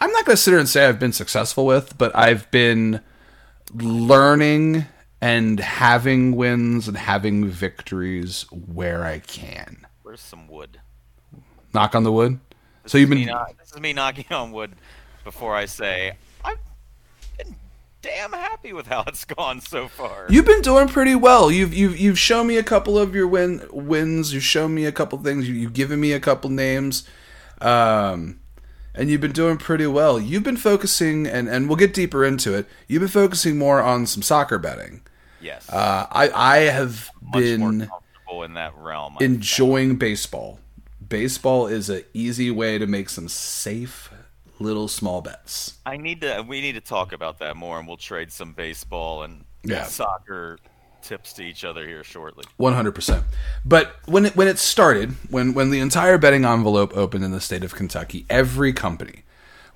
[0.00, 3.00] I'm not going to sit here and say I've been successful with, but I've been
[3.74, 4.86] learning
[5.20, 9.86] and having wins and having victories where I can.
[10.02, 10.80] where's some wood?
[11.74, 12.40] Knock on the wood.
[12.86, 14.72] So you've been knock- this is me knocking on wood
[15.22, 16.58] before I say I've
[17.38, 17.54] been
[18.02, 20.26] damn happy with how it's gone so far.
[20.30, 21.50] You've been doing pretty well.
[21.50, 24.32] You've you've you've shown me a couple of your win wins.
[24.32, 25.48] You've shown me a couple things.
[25.48, 27.06] You, you've given me a couple names,
[27.60, 28.40] um,
[28.94, 30.18] and you've been doing pretty well.
[30.18, 32.66] You've been focusing, and and we'll get deeper into it.
[32.88, 35.02] You've been focusing more on some soccer betting.
[35.40, 39.16] Yes, Uh, I I have much been comfortable in that realm.
[39.20, 40.58] I enjoying baseball.
[41.06, 44.10] Baseball is an easy way to make some safe
[44.60, 45.78] little small bets.
[45.86, 46.44] I need to.
[46.46, 49.84] We need to talk about that more, and we'll trade some baseball and Yeah.
[49.84, 50.58] soccer
[51.02, 52.44] tips to each other here shortly.
[52.58, 53.24] One hundred percent.
[53.64, 57.40] But when it when it started, when when the entire betting envelope opened in the
[57.40, 59.24] state of Kentucky, every company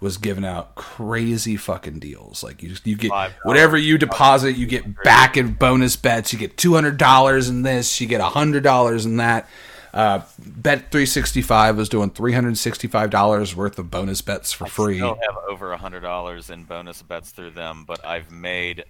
[0.05, 2.45] was giving out crazy fucking deals.
[2.45, 3.33] Like you you get $5.
[3.43, 6.33] whatever you deposit, you get back in bonus bets.
[6.33, 9.49] You get two hundred dollars in this, you get hundred dollars in that.
[9.95, 14.21] Uh, Bet three sixty five was doing three hundred sixty five dollars worth of bonus
[14.21, 14.97] bets for free.
[14.97, 18.85] I still have over a hundred dollars in bonus bets through them, but I've made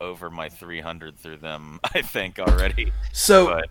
[0.00, 1.80] over my three hundred through them.
[1.94, 2.92] I think already.
[3.12, 3.68] So But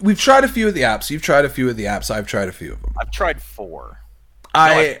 [0.00, 1.08] we've tried a few of the apps.
[1.08, 2.10] You've tried a few of the apps.
[2.10, 2.92] I've tried a few of them.
[3.00, 4.00] I've tried four.
[4.54, 4.98] No, I.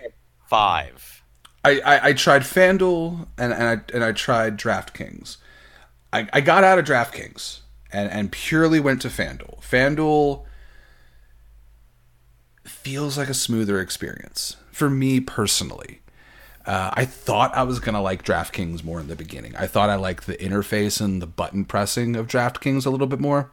[0.54, 1.24] Five.
[1.64, 5.38] I, I, I tried FanDuel and, and I and I tried DraftKings.
[6.12, 7.58] I, I got out of DraftKings
[7.92, 9.60] and, and purely went to FanDuel.
[9.62, 10.44] FanDuel
[12.62, 16.02] feels like a smoother experience for me personally.
[16.64, 19.56] Uh, I thought I was gonna like DraftKings more in the beginning.
[19.56, 23.18] I thought I liked the interface and the button pressing of DraftKings a little bit
[23.18, 23.50] more.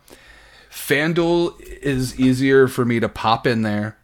[0.69, 3.97] FanDuel is easier for me to pop in there,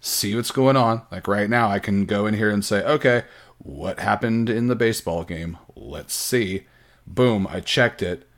[0.00, 1.02] see what's going on.
[1.10, 3.24] Like right now, I can go in here and say, okay,
[3.58, 5.58] what happened in the baseball game?
[5.76, 6.66] Let's see.
[7.06, 8.28] Boom, I checked it.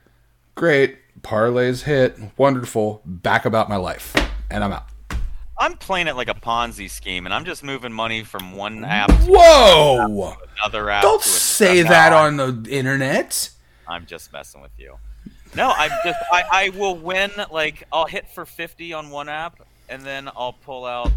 [0.55, 0.99] Great.
[1.21, 2.19] Parlays hit.
[2.37, 3.03] Wonderful.
[3.05, 4.15] Back about my life.
[4.51, 4.87] And I'm out.
[5.59, 9.09] I'm playing it like a Ponzi scheme, and I'm just moving money from one app
[9.11, 10.35] to Whoa!
[10.59, 11.03] another app.
[11.03, 13.51] Don't say No, that I'm- on the internet.
[13.87, 14.97] I'm just messing with you.
[15.55, 19.61] No, I'm just I, I will win like I'll hit for 50 on one app
[19.89, 21.13] and then I'll pull out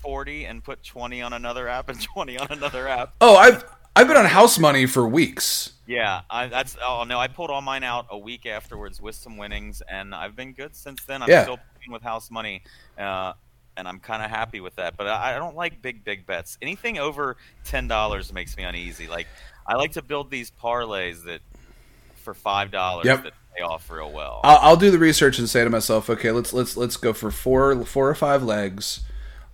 [0.00, 3.14] forty and put twenty on another app and twenty on another app.
[3.20, 3.64] Oh, I've
[3.96, 5.72] I've been on house money for weeks.
[5.86, 9.36] Yeah, I, that's oh no, I pulled all mine out a week afterwards with some
[9.36, 11.22] winnings, and I've been good since then.
[11.22, 11.42] I'm Yeah.
[11.42, 12.62] still playing with house money,
[12.96, 13.32] uh,
[13.76, 14.96] and I'm kind of happy with that.
[14.96, 16.56] But I, I don't like big big bets.
[16.62, 19.08] Anything over ten dollars makes me uneasy.
[19.08, 19.26] Like
[19.66, 21.40] I like to build these parlays that
[22.22, 23.24] for five dollars Yep.
[23.24, 24.40] that pay off real well.
[24.44, 27.32] I'll, I'll do the research and say to myself, okay, let's let's let's go for
[27.32, 29.00] four four or five legs.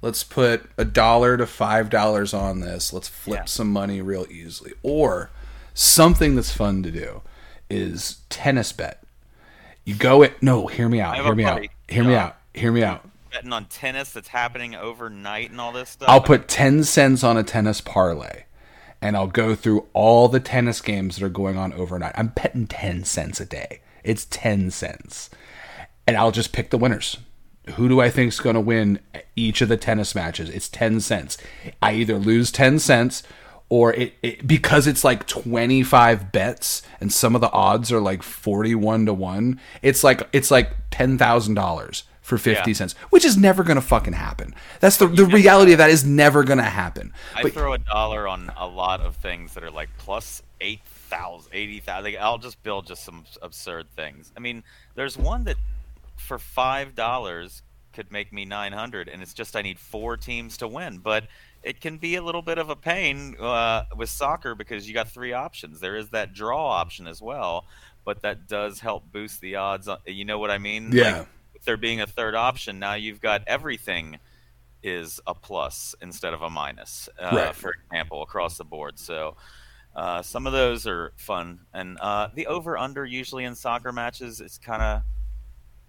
[0.06, 2.92] Let's put a dollar to five dollars on this.
[2.92, 3.44] Let's flip Yeah.
[3.46, 4.72] some money real easily.
[4.84, 5.30] Or
[5.74, 7.22] something that's fun to do
[7.68, 9.02] is tennis bet.
[9.84, 10.40] You go it.
[10.40, 11.14] No, hear me out.
[11.14, 11.62] I have Hear me out.
[11.88, 12.36] Hear me out.
[12.54, 13.08] Hear me out.
[13.32, 16.08] Betting on tennis that's happening overnight and all this stuff.
[16.08, 18.44] I'll put 10 cents on a tennis parlay
[19.02, 22.12] and I'll go through all the tennis games that are going on overnight.
[22.14, 23.80] I'm betting 10 cents a day.
[24.04, 25.30] It's 10 cents.
[26.06, 27.16] And I'll just pick the winners.
[27.74, 29.00] Who do I think is going to win
[29.34, 30.48] each of the tennis matches?
[30.48, 31.36] It's 10 cents.
[31.82, 33.22] I either lose 10 cents
[33.68, 38.22] or it, it because it's like 25 bets and some of the odds are like
[38.22, 39.60] 41 to 1.
[39.82, 42.74] It's like it's like $10,000 for 50 Yeah.
[42.74, 44.54] cents, which is never going to fucking happen.
[44.80, 47.12] That's the the reality of that is never going to happen.
[47.34, 51.50] I But throw a dollar on a lot of things that are like plus 8,000,
[51.52, 52.04] 80,000.
[52.04, 54.32] Like, I'll just build just some absurd things.
[54.36, 54.62] I mean,
[54.94, 55.56] there's one that
[56.18, 60.98] for $5 could make me 900 and it's just I need four teams to win,
[60.98, 61.24] but
[61.62, 65.08] it can be a little bit of a pain uh, with soccer because you got
[65.08, 65.80] three options.
[65.80, 67.64] There is that draw option as well,
[68.04, 69.88] but that does help boost the odds.
[69.88, 70.90] on- You know what I mean?
[70.92, 71.20] Yeah.
[71.54, 74.18] Like, there being a third option, now you've got everything
[74.82, 77.54] is a plus instead of a minus, uh, Right.
[77.54, 78.98] for example, across the board.
[79.00, 79.36] So
[79.96, 81.60] uh, some of those are fun.
[81.72, 85.02] And uh, the over under usually in soccer matches is kind of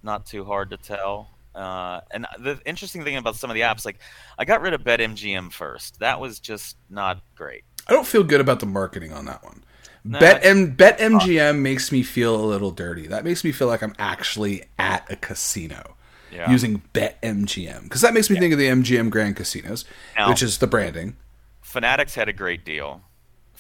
[0.04, 1.30] not too hard to tell.
[1.56, 3.98] Uh, and the interesting thing about some of the apps, like
[4.38, 6.00] I got rid of BetMGM first.
[6.00, 7.64] That was just not great.
[7.88, 9.64] I don't feel good about the marketing on that one.
[10.04, 13.08] Nah, Bet M Bet MGM makes me feel a little dirty.
[13.08, 15.96] That makes me feel like I'm actually at a casino
[16.32, 16.50] Yeah.
[16.52, 19.84] using Bet MGM because that makes me think of the MGM Grand Casinos,
[20.16, 21.18] Now- which is the branding.
[21.62, 23.02] Fanatics had a great deal.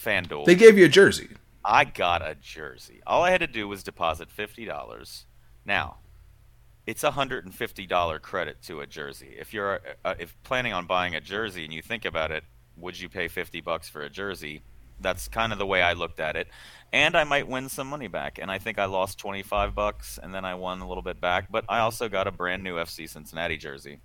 [0.02, 0.45] FanDuel.
[0.45, 1.30] They gave you a jersey.
[1.65, 3.02] I got a jersey.
[3.08, 5.26] All I had to do was deposit fifty dollars.
[5.65, 5.97] Now,
[6.88, 9.36] it's a hundred and fifty dollar credit to a jersey.
[9.38, 12.43] If you're uh, if planning on buying a jersey and you think about it,
[12.78, 14.63] would you pay fifty bucks for a jersey?
[15.00, 16.47] That's kind of the way I looked at it,
[16.91, 18.39] and I might win some money back.
[18.39, 21.19] And I think I lost twenty five bucks, and then I won a little bit
[21.19, 21.52] back.
[21.52, 24.00] But I also got a brand new FC Cincinnati jersey,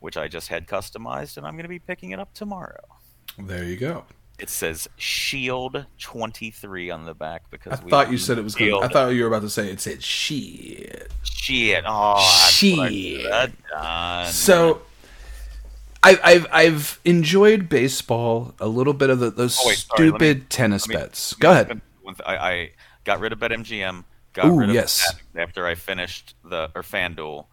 [0.00, 2.84] which I just had customized, and I'm going to be picking it up tomorrow.
[3.38, 4.04] There you go.
[4.40, 8.54] It says Shield 23 on the back I because we thought you said it was.
[8.54, 11.10] Gonna, I thought you were about to say it said shit.
[11.22, 11.84] Shit.
[11.86, 13.52] Oh, Shit.
[14.32, 14.82] So.
[16.02, 20.38] I, I've I've enjoyed baseball a little bit of the, those Oh, wait, sorry, stupid
[20.38, 21.34] me- tennis me- bets.
[21.34, 21.82] Go ahead.
[22.24, 22.70] I, I
[23.04, 24.04] got rid of BetMGM.
[24.32, 25.14] Got Ooh, rid of yes.
[25.36, 27.44] After I finished the or FanDuel.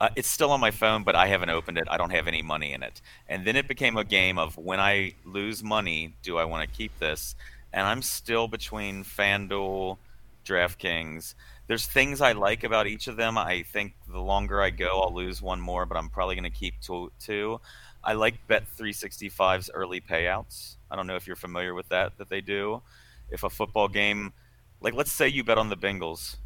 [0.00, 1.88] Uh, it's still on my phone, but I haven't opened it.
[1.90, 3.00] I don't have any money in it.
[3.28, 6.76] And then it became a game of when I lose money, do I want to
[6.76, 7.34] keep this?
[7.72, 9.98] And I'm still between FanDuel,
[10.44, 11.34] DraftKings.
[11.66, 13.36] There's things I like about each of them.
[13.36, 16.56] I think the longer I go, I'll lose one more, but I'm probably going to
[16.56, 17.10] keep two.
[17.18, 17.60] two.
[18.02, 20.76] I like Bet365's early payouts.
[20.90, 22.82] I don't know if you're familiar with that that they do.
[23.30, 24.32] If a football game,
[24.80, 26.36] like let's say you bet on the Bengals,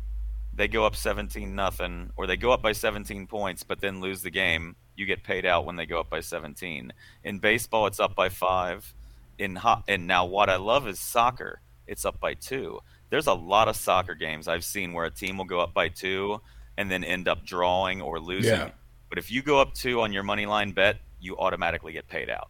[0.54, 4.22] they go up 17 nothing or they go up by 17 points but then lose
[4.22, 6.92] the game, you get paid out when they go up by 17.
[7.24, 8.94] In baseball it's up by 5.
[9.38, 11.60] In ho- and now what I love is soccer.
[11.86, 12.78] It's up by 2.
[13.10, 15.88] There's a lot of soccer games I've seen where a team will go up by
[15.88, 16.40] 2
[16.76, 18.52] and then end up drawing or losing.
[18.54, 18.70] Yeah.
[19.08, 22.30] But if you go up 2 on your money line bet, you automatically get paid
[22.30, 22.48] out.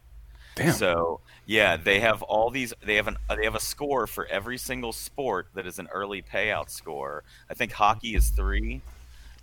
[0.54, 0.72] Damn.
[0.74, 2.74] So yeah, they have all these.
[2.84, 6.22] They have an they have a score for every single sport that is an early
[6.22, 7.24] payout score.
[7.50, 8.82] I think hockey is three,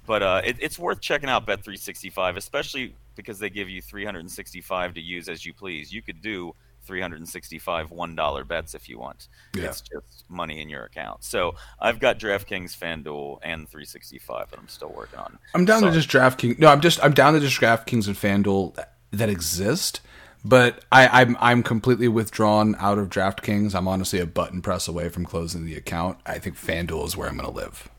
[0.05, 3.69] but uh, it, it's worth checking out Bet three sixty five, especially because they give
[3.69, 5.91] you three hundred and sixty five to use as you please.
[5.91, 9.27] You could do three hundred and sixty five one dollar bets if you want.
[9.55, 9.65] Yeah.
[9.65, 11.23] It's just money in your account.
[11.23, 15.37] So I've got DraftKings, FanDuel, and three sixty five that I'm still working on.
[15.53, 15.91] I'm down Sorry.
[15.91, 16.59] to just DraftKings.
[16.59, 20.01] No, I'm just I'm down to just DraftKings and FanDuel that, that exist.
[20.43, 23.75] But I, I'm I'm completely withdrawn out of DraftKings.
[23.75, 26.17] I'm honestly a button press away from closing the account.
[26.25, 27.89] I think FanDuel is where I'm going to live.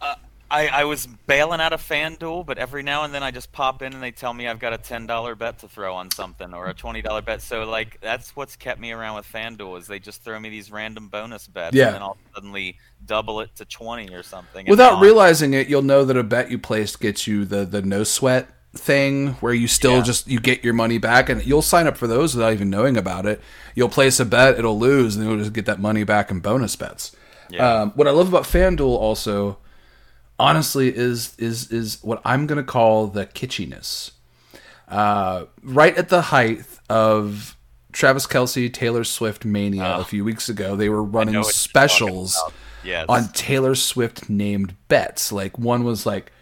[0.00, 0.14] Uh,
[0.50, 3.82] I, I was bailing out of FanDuel, but every now and then I just pop
[3.82, 6.54] in and they tell me I've got a ten dollar bet to throw on something
[6.54, 7.42] or a twenty dollar bet.
[7.42, 10.72] So like that's what's kept me around with FanDuel is they just throw me these
[10.72, 11.88] random bonus bets Yeah.
[11.88, 14.66] and then I'll suddenly double it to twenty or something.
[14.66, 18.02] Without realizing it, you'll know that a bet you placed gets you the the no
[18.02, 20.02] sweat thing where you still Yeah.
[20.02, 22.96] just you get your money back and you'll sign up for those without even knowing
[22.96, 23.40] about it.
[23.74, 26.74] You'll place a bet, it'll lose, and you'll just get that money back in bonus
[26.76, 27.14] bets.
[27.50, 27.82] Yeah.
[27.82, 29.58] Um, what I love about FanDuel also,
[30.38, 34.12] honestly, is is is what I'm gonna call the kitschiness.
[34.88, 37.56] Uh, right at the height of
[37.92, 41.52] Travis Kelce, Taylor Swift mania a few weeks ago, they were running know what you're
[41.52, 42.40] specials.
[42.84, 43.06] Yes.
[43.08, 45.30] on Taylor Swift named bets.
[45.30, 46.32] Like one was like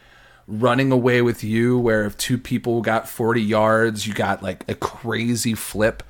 [0.50, 4.74] running away with you, where if two people got 40 yards, you got like a
[4.74, 6.02] crazy flip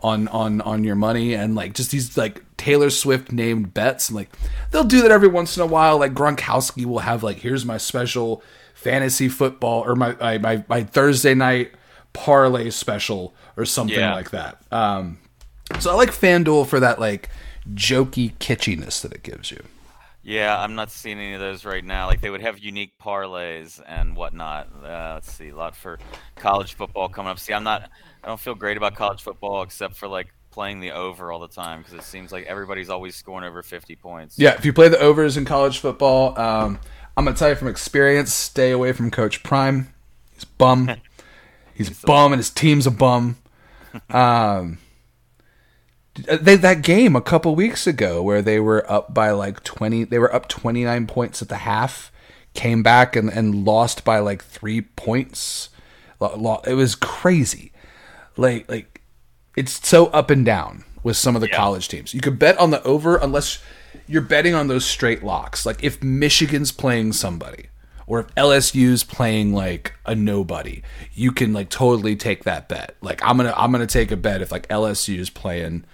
[0.00, 4.16] on on on your money and like just these like Taylor Swift named bets and
[4.16, 4.28] like
[4.70, 7.78] they'll do that every once in a while like Gronkowski will have like here's my
[7.78, 8.42] special
[8.74, 11.72] fantasy football or my my my, my Thursday night
[12.12, 14.12] parlay special or something Yeah.
[14.14, 14.60] like that.
[14.70, 15.16] Um
[15.80, 17.30] so I like FanDuel for that like
[17.72, 19.62] jokey kitschiness that it gives you.
[20.26, 22.08] Yeah, I'm not seeing any of those right now.
[22.08, 24.68] Like they would have unique parlays and whatnot.
[24.82, 26.00] Uh, let's see, a lot for
[26.34, 27.38] college football coming up.
[27.38, 27.88] See, I'm not.
[28.24, 31.46] I don't feel great about college football except for like playing the over all the
[31.46, 34.36] time because it seems like everybody's always scoring over 50 points.
[34.36, 36.80] Yeah, if you play the overs in college football, um,
[37.16, 39.94] I'm gonna tell you from experience, stay away from Coach Prime.
[40.34, 40.90] He's bum.
[41.74, 43.36] He's a bum, and his team's a bum.
[44.10, 44.76] Um,
[46.28, 50.04] Uh, they that game a couple weeks ago where they were up by like 20,
[50.04, 52.10] they were up 29 points at the half,
[52.54, 55.68] came back and, and lost by like three points.
[56.20, 57.72] It was crazy.
[58.36, 59.00] Like like
[59.56, 61.56] it's so up and down with some of the Yeah.
[61.56, 62.14] college teams.
[62.14, 63.62] You could bet on the over unless
[64.06, 65.64] you're betting on those straight locks.
[65.66, 67.66] Like if Michigan's playing somebody
[68.06, 72.96] or if LSU's playing like a nobody, you can like totally take that bet.
[73.00, 75.84] Like I'm to I'm going to take a bet if like LSU's playing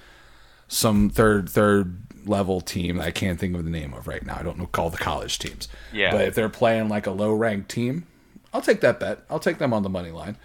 [0.73, 4.37] some third third level team I can't think of the name of right now.
[4.39, 5.69] I don't know call the college teams.
[5.93, 6.13] Yeah.
[6.13, 8.07] But if they're playing like a low ranked team,
[8.53, 9.21] I'll take that bet.
[9.29, 10.37] I'll take them on the money line.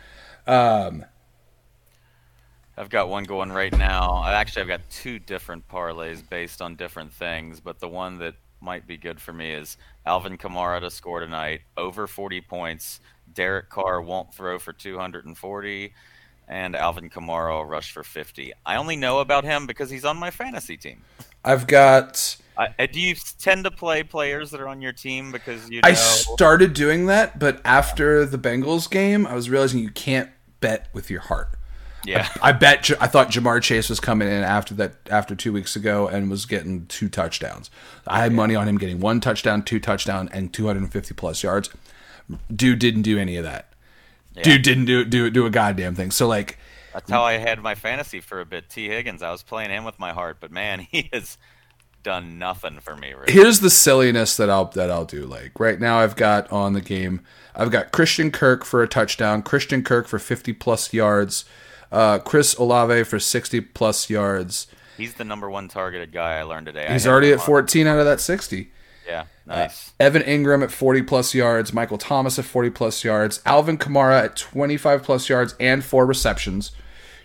[0.46, 1.06] Um,
[2.78, 4.16] I've got one going right now.
[4.16, 8.36] I actually I've got two different parlays based on different things, but the one that
[8.60, 13.00] might be good for me is Alvin Kamara to score tonight, over 40 points.
[13.34, 15.94] Derek Carr won't throw for 240,
[16.48, 18.54] and Alvin Kamara will rush for 50.
[18.66, 21.04] I only know about him because he's on my fantasy team.
[21.44, 25.32] I've got I, uh, do you tend to play players that are on your team
[25.32, 25.88] because you know?
[25.88, 30.30] I started doing that, but after the Bengals game, I was realizing you can't
[30.60, 31.50] bet with your heart.
[32.04, 35.76] yeah, I bet I thought Ja'Marr Chase was coming in after that after two weeks
[35.76, 37.70] ago and was getting two touchdowns.
[38.08, 41.70] I had money on him getting one touchdown, two touchdown, and 250 plus yards.
[42.54, 43.67] Dude didn't do any of that.
[44.44, 46.12] Dude didn't do do do a goddamn thing.
[46.12, 46.58] So like,
[46.94, 48.70] That's how I had my fantasy for a bit.
[48.70, 51.38] Tee Higgins, I was playing him with my heart, but man, he has
[52.04, 53.14] done nothing for me.
[53.14, 53.34] Really.
[53.34, 55.26] here's the silliness that I'll that I'll do.
[55.26, 57.22] Like right now, I've got on the game.
[57.56, 59.42] I've got Christian Kirk for a touchdown.
[59.42, 61.44] Christian Kirk for 50 plus yards.
[61.92, 64.68] Uh, Chris Olave for 60 plus yards.
[64.98, 66.88] He's the number one targeted guy I learned today.
[66.92, 68.72] He's already at on- 14 out of that 60.
[69.08, 69.94] Yeah, nice.
[70.02, 74.36] Evan Engram at 40 plus yards, Michael Thomas at 40 plus yards, Alvin Kamara at
[74.36, 76.74] 25 plus yards and four receptions,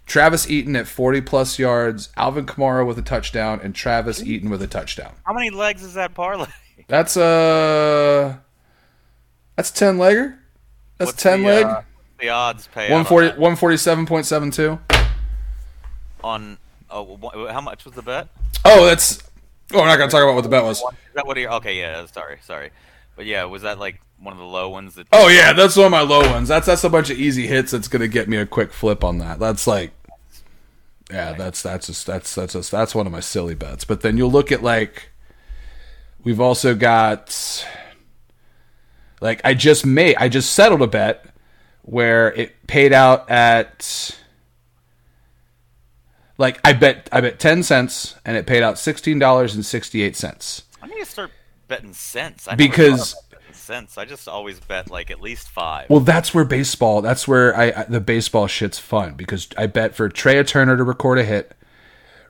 [0.06, 4.62] Travis Etienne at 40 plus yards, Alvin Kamara with a touchdown, and Travis Etienne with
[4.62, 5.12] a touchdown.
[5.24, 6.46] How many legs is that parlay?
[6.88, 8.36] That's uh
[9.56, 10.36] that's 10 legger.
[10.98, 11.64] That's What's 10 the, leg.
[11.66, 11.82] uh,
[12.18, 14.78] the odds pay 140 147.72.
[16.24, 16.58] on
[16.90, 18.28] oh, wh- how much was the bet?
[18.64, 19.22] Oh, that's
[19.74, 20.78] Oh, we're not going to talk about what the bet was.
[20.78, 21.46] Is that what he?
[21.46, 22.04] Okay, yeah.
[22.06, 22.70] Sorry, sorry.
[23.16, 25.06] But yeah, was that like one of the low ones that?
[25.12, 26.48] Oh yeah, that's one of my low ones.
[26.48, 29.18] That's that's a bunch of easy hits that's gonna get me a quick flip on
[29.18, 29.38] that.
[29.38, 29.92] That's like,
[31.10, 33.84] yeah, that's that's just that's that's just that's one of my silly bets.
[33.84, 35.10] But then you'll look at like,
[36.24, 37.66] we've also got,
[39.20, 41.26] like I just made I just settled a bet
[41.82, 44.16] where it paid out at.
[46.38, 50.02] Like I bet I bet ten cents and it paid out sixteen dollars and sixty
[50.02, 50.64] eight cents.
[50.82, 51.30] I need to start
[51.68, 52.48] betting cents.
[52.48, 53.96] I Because- betting cents.
[53.98, 55.88] I just always bet like at least five.
[55.90, 57.02] Well, that's where baseball.
[57.02, 60.82] That's where I, I the baseball shit's fun because I bet for Trea Turner to
[60.84, 61.54] record a hit,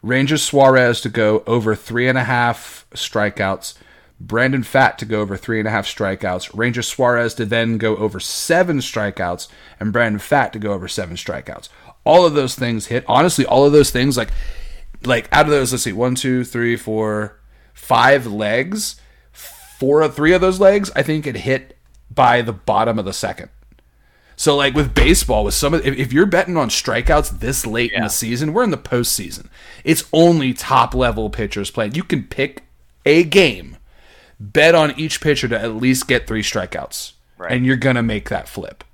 [0.03, 3.75] Ranger Suarez to go over three and a half strikeouts,
[4.21, 7.97] Brandon Pfaadt to go over three and a half strikeouts, Ranger Suarez to then go
[7.97, 9.49] over seven strikeouts,
[9.81, 11.69] and Brandon Pfaadt to go over seven strikeouts.
[12.05, 13.05] All of those things hit.
[13.07, 14.31] Honestly, all of those things like
[15.05, 17.41] like out of those, let's see, one, two, three, four,
[17.75, 18.97] five legs.
[19.33, 21.77] Four, or three of those legs, I think it hit
[22.09, 23.49] by the bottom of the second.
[24.37, 27.93] So like with baseball, with some of if, if you're betting on strikeouts this late
[27.93, 29.47] in the season, we're in the postseason.
[29.83, 31.97] It's only top level pitchers playing.
[31.97, 32.63] You can pick
[33.05, 33.77] a game,
[34.39, 37.51] bet on each pitcher to at least get three strikeouts, Right.
[37.51, 38.85] and you're gonna make that flip.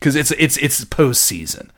[0.00, 1.68] because it's it's it's postseason.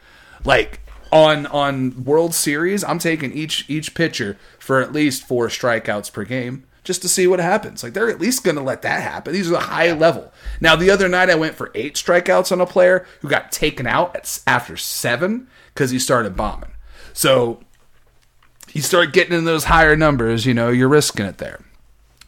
[0.45, 0.81] Like
[1.11, 6.25] on on World Series, I'm taking each each pitcher for at least four strikeouts per
[6.25, 7.83] game just to see what happens.
[7.83, 9.33] Like they're at least going to let that happen.
[9.33, 10.33] These are the high level.
[10.61, 13.87] Now the other night I went for eight strikeouts on a player who got taken
[13.87, 16.73] out at, after seven because he started bombing.
[17.15, 17.61] So
[18.73, 21.65] you start getting in those higher numbers, you know, you're risking it there.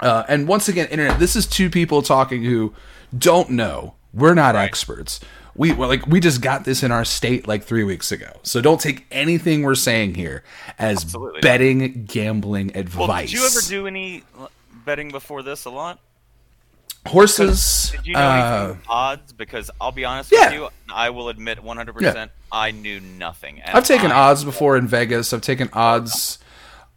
[0.00, 1.18] Uh, and once again, internet.
[1.18, 2.74] This is two people talking who
[3.16, 3.94] don't know.
[4.12, 4.64] We're not right.
[4.64, 5.20] experts.
[5.56, 8.30] We like we just got this in our state like three weeks ago.
[8.42, 10.44] So don't take anything we're saying here
[10.78, 11.40] as Absolutely.
[11.40, 13.08] betting gambling advice.
[13.08, 14.22] Well, did you ever do any
[14.84, 15.98] betting before this a lot?
[17.06, 17.92] Horses.
[17.92, 19.32] Did you know uh, odds?
[19.32, 20.46] Because I'll be honest yeah.
[20.46, 22.26] with you, I will admit 100% yeah.
[22.50, 23.62] I knew nothing.
[23.64, 25.32] I've taken I, odds before in Vegas.
[25.32, 26.38] I've taken odds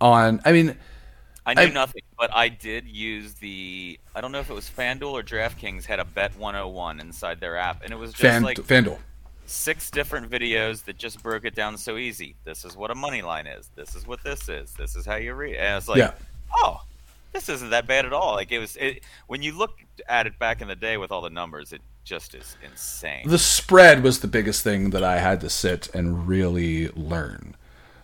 [0.01, 0.41] on.
[0.45, 0.77] I mean,
[1.49, 3.99] I knew I, nothing, but I did use the.
[4.13, 7.57] I don't know if it was FanDuel or DraftKings had a Bet 101 inside their
[7.57, 8.99] app, and it was just Fan, like FanDuel.
[9.45, 12.35] Six different videos that just broke it down so easy.
[12.43, 13.71] This is what a money line is.
[13.75, 14.73] This is what this is.
[14.73, 15.55] This is how you read.
[15.55, 16.11] And it's like, yeah.
[16.55, 16.83] oh,
[17.33, 18.33] this isn't that bad at all.
[18.33, 18.75] Like it was.
[18.75, 21.81] It, when you look at it back in the day with all the numbers, it
[22.03, 23.27] just is insane.
[23.27, 27.55] The spread was the biggest thing that I had to sit and really learn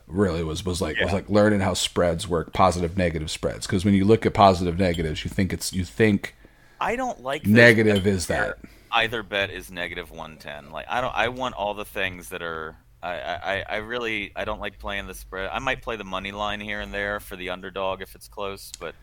[0.07, 1.05] really was was like yeah.
[1.05, 3.65] was like learning how spreads work, positive negative spreads.
[3.65, 6.35] Because when you look at positive negatives, you think it's you think
[6.79, 8.57] I don't like negative is that
[8.91, 10.71] either bet is negative one ten.
[10.71, 12.75] Like I don't I want all the things that are.
[13.03, 15.51] I, I, I really I don't like playing the spread.
[15.53, 18.71] I might play the money line here and there for the underdog if it's close,
[18.79, 18.95] but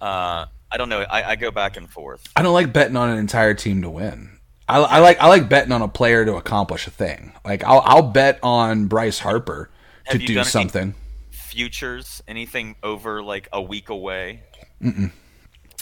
[0.00, 1.00] uh, I don't know.
[1.00, 2.22] I, I go back and forth.
[2.36, 4.38] I don't like betting on an entire team to win.
[4.68, 7.32] I, I, like I like betting on a player to accomplish a thing.
[7.44, 9.68] Like I'll I'll bet on Bryce Harper
[10.10, 10.94] to do something.
[11.30, 14.42] Futures, anything over like a week away?
[14.82, 15.12] Mm-mm.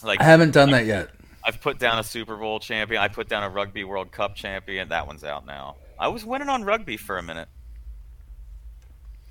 [0.03, 1.11] Like I haven't done that yet.
[1.45, 3.01] I've put down a Super Bowl champion.
[3.01, 4.89] I put down a Rugby World Cup champion.
[4.91, 5.77] That one's out now.
[5.99, 7.49] I was winning on rugby for a minute.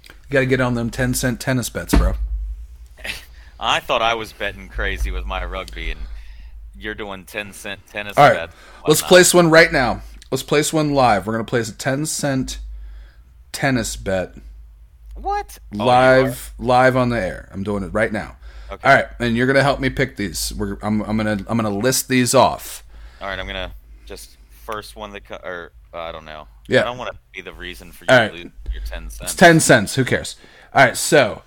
[0.08, 2.14] You got to get on them ten cent tennis bets, bro.
[3.60, 6.00] I thought I was betting crazy with my rugby, and
[6.78, 8.18] you're doing ten cent tennis.
[8.18, 8.50] All right,
[8.88, 10.02] let's place one right now.
[10.32, 11.28] Let's place one live.
[11.28, 12.60] We're gonna place a ten cent
[13.52, 14.36] tennis bet
[15.22, 15.58] what?
[15.80, 17.50] Oh, live, oh, live on the air.
[17.52, 18.38] I'm doing it right now.
[18.72, 18.88] Okay.
[18.88, 20.54] All right, and you're gonna help me pick these.
[20.54, 22.84] We're, I'm, I'm gonna, I'm gonna list these off.
[23.20, 23.74] All right, I'm gonna
[24.06, 26.48] just first one that, or uh, I don't know.
[26.68, 29.10] Yeah, I don't want to be the reason for you All to lose your ten
[29.10, 29.22] cents.
[29.22, 29.96] It's ten cents.
[29.96, 30.38] Who cares?
[30.74, 31.44] All right, so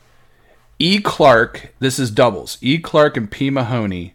[0.79, 1.01] E.
[1.01, 1.75] Clark.
[1.79, 2.59] This is doubles.
[2.61, 2.79] E.
[2.79, 3.49] Clark and P.
[3.49, 4.15] Mahoney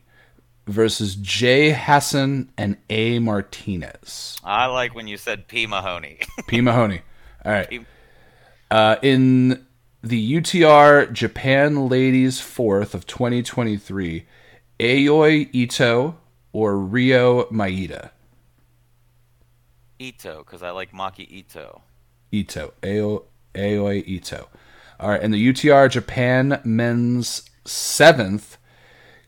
[0.67, 1.71] versus J.
[1.71, 3.17] Hassan and A.
[3.19, 4.37] Martinez.
[4.43, 5.65] I like when you said P.
[5.65, 6.19] Mahoney.
[6.47, 6.61] P.
[6.61, 7.01] Mahoney.
[7.43, 7.69] All right.
[7.69, 7.85] P-
[8.71, 9.65] uh, in
[10.01, 14.25] the UTR Japan Ladies Fourth of 2023,
[14.79, 16.17] Aoi Ito
[16.53, 18.11] or Rio Maeda?
[19.99, 21.81] Ito, because I like Maki Ito.
[22.31, 22.73] Ito.
[22.83, 23.23] Ao-
[23.55, 24.47] Aoi Ito.
[24.99, 28.57] All right, in the UTR Japan Men's Seventh,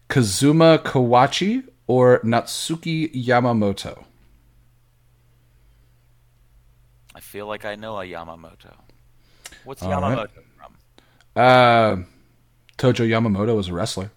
[0.08, 4.06] Kazuma Kawachi or Natsuki Yamamoto?
[7.14, 8.74] I feel like I know a Yamamoto.
[9.64, 10.30] What's All Yamamoto right.
[10.58, 10.76] from?
[11.36, 11.96] Uh,
[12.78, 14.12] Tojo Yamamoto was a wrestler.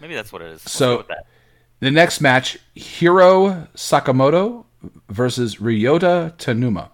[0.00, 0.62] Maybe that's what it is.
[0.62, 1.04] so
[1.80, 4.64] the next match, Hiro Sakamoto
[5.08, 6.90] versus Ryota Tanuma.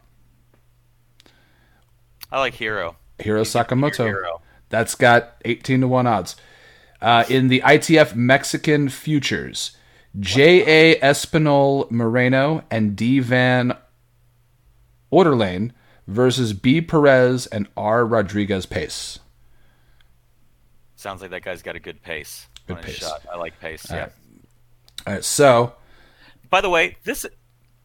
[2.30, 2.96] I like Hiro.
[3.18, 4.06] Hiro Sakamoto.
[4.06, 4.40] Hero.
[4.68, 6.36] That's got 18 to 1 odds.
[7.00, 9.76] Uh, in the ITF Mexican Futures,
[10.18, 10.98] J.A.
[11.00, 13.18] Espinal Moreno and D.
[13.18, 13.76] Van
[15.12, 15.72] Orderlane
[16.12, 16.80] versus B.
[16.80, 18.06] Perez and R.
[18.06, 19.18] Rodriguez Pace.
[20.96, 22.46] Sounds like that guy's got a good pace.
[22.68, 22.96] Good pace.
[22.96, 23.26] Shot.
[23.32, 23.90] I like pace.
[23.90, 24.02] All yeah.
[24.04, 24.12] Right.
[25.06, 25.24] All right.
[25.24, 25.74] So,
[26.48, 27.26] by the way, this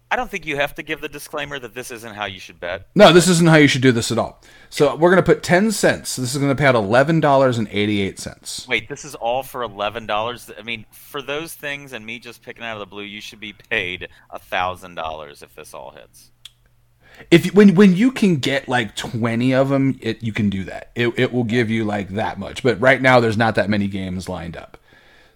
[0.09, 2.61] I don't think you have to give the disclaimer that this isn't how you should
[2.61, 2.87] bet.
[2.95, 4.41] No, this isn't how you should do this at all.
[4.69, 6.15] So we're going to put ten cents.
[6.15, 8.67] This is going to pay out eleven dollars and eighty-eight cents.
[8.69, 10.49] Wait, this is all for eleven dollars.
[10.57, 13.41] I mean, for those things and me just picking out of the blue, you should
[13.41, 16.31] be paid a thousand dollars if this all hits
[17.31, 20.91] if when when you can get like 20 of them it, you can do that.
[20.95, 22.63] It, it will give you like that much.
[22.63, 24.77] But right now there's not that many games lined up.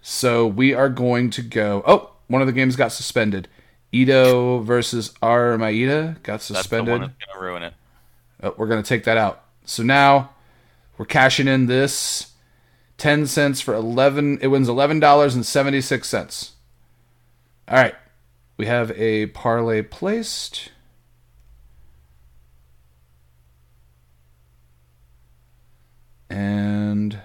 [0.02, 3.48] So we are going to go oh one of the games got suspended.
[3.92, 7.74] Ito versus R Maeda got suspended that's gonna ruin it.
[8.42, 9.44] Oh, we're gonna take that out.
[9.66, 10.32] So now
[10.98, 12.32] we're cashing in this
[13.02, 16.52] 10 cents for 11 it wins $11.76
[17.68, 17.96] all right
[18.58, 20.70] we have a parlay placed
[26.32, 27.20] And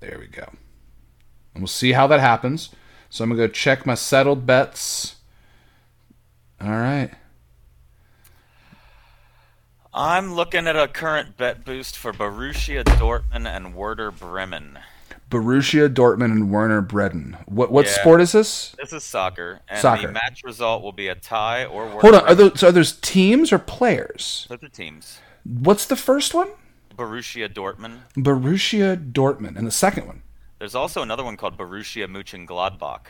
[0.00, 0.48] there we go.
[1.54, 2.70] And we'll see how that happens.
[3.10, 5.16] So I'm going to go check my settled bets.
[6.60, 7.12] All right.
[9.94, 14.80] I'm looking at a current bet boost for Borussia Dortmund and Werder Bremen.
[15.30, 17.36] Borussia Dortmund and Werder Bremen.
[17.46, 17.92] What what Yeah.
[17.92, 18.74] sport is this?
[18.78, 20.08] This is soccer, and Soccer.
[20.08, 22.28] the match result will be a tie or Werder Hold on.
[22.28, 24.46] Are those, so are those teams or players?
[24.48, 25.18] Those are teams.
[25.48, 26.48] What's the first one?
[26.96, 27.98] Borussia Dortmund.
[28.16, 29.56] Borussia Dortmund.
[29.56, 30.22] And the second one?
[30.58, 33.06] There's also another one called Borussia Mönchengladbach.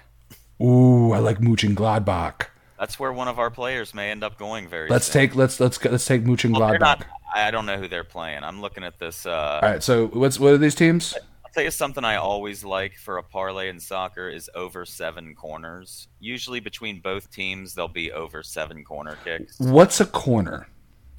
[0.60, 2.46] Ooh, I like Mönchengladbach.
[2.78, 5.12] That's where one of our players may end up going very Let's soon.
[5.22, 6.80] take let's let's go- let's take Well, Mönchengladbach.
[6.80, 8.42] not, I don't know who they're playing.
[8.44, 9.24] I'm looking at this.
[9.24, 9.82] Uh, All right.
[9.82, 11.14] So what's what are these teams?
[11.14, 15.34] I'll tell you something I always like for a parlay in soccer is over seven
[15.34, 16.08] corners.
[16.20, 19.58] Usually between both teams, there'll be over seven corner kicks.
[19.58, 20.66] What's a corner?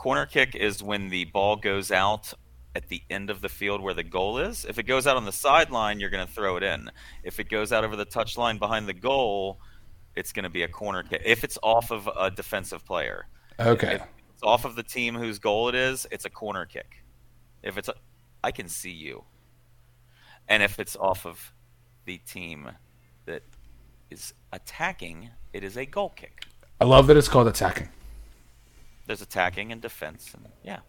[0.07, 2.33] Corner kick is when the ball goes out
[2.73, 4.63] at the end of the field where the goal is.
[4.63, 6.89] If it goes out on the sideline, you're going to throw it in.
[7.25, 9.59] If it goes out over the touchline behind the goal,
[10.15, 11.23] it's going to be a corner kick.
[11.25, 13.25] If it's off of a defensive player,
[13.59, 13.95] Okay.
[13.95, 14.01] if
[14.31, 17.03] it's off of the team whose goal it is, it's a corner kick.
[17.61, 17.95] If it's, a,
[18.41, 19.25] I can see you.
[20.47, 21.51] And if it's off of
[22.05, 22.69] the team
[23.25, 23.43] that
[24.09, 26.45] is attacking, it is a goal kick.
[26.79, 27.89] I love that it's called attacking.
[29.07, 30.79] There's attacking and defense, and yeah.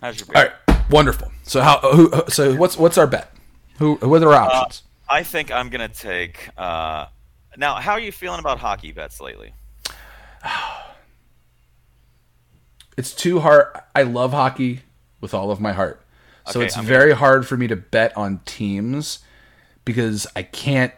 [0.00, 0.52] How's your All right.
[0.90, 1.30] Wonderful.
[1.44, 3.32] So how who so what's what's our bet?
[3.78, 4.82] Who what are our Uh, options?
[5.08, 6.50] I think I'm gonna take.
[6.58, 7.06] Uh,
[7.56, 9.54] now, how are you feeling about hockey bets lately?
[12.96, 13.66] it's too hard.
[13.94, 14.80] I love hockey
[15.20, 16.02] with all of my heart.
[16.46, 19.20] So Okay, it's I'm very hard for me to bet on teams
[19.84, 20.92] because I can't.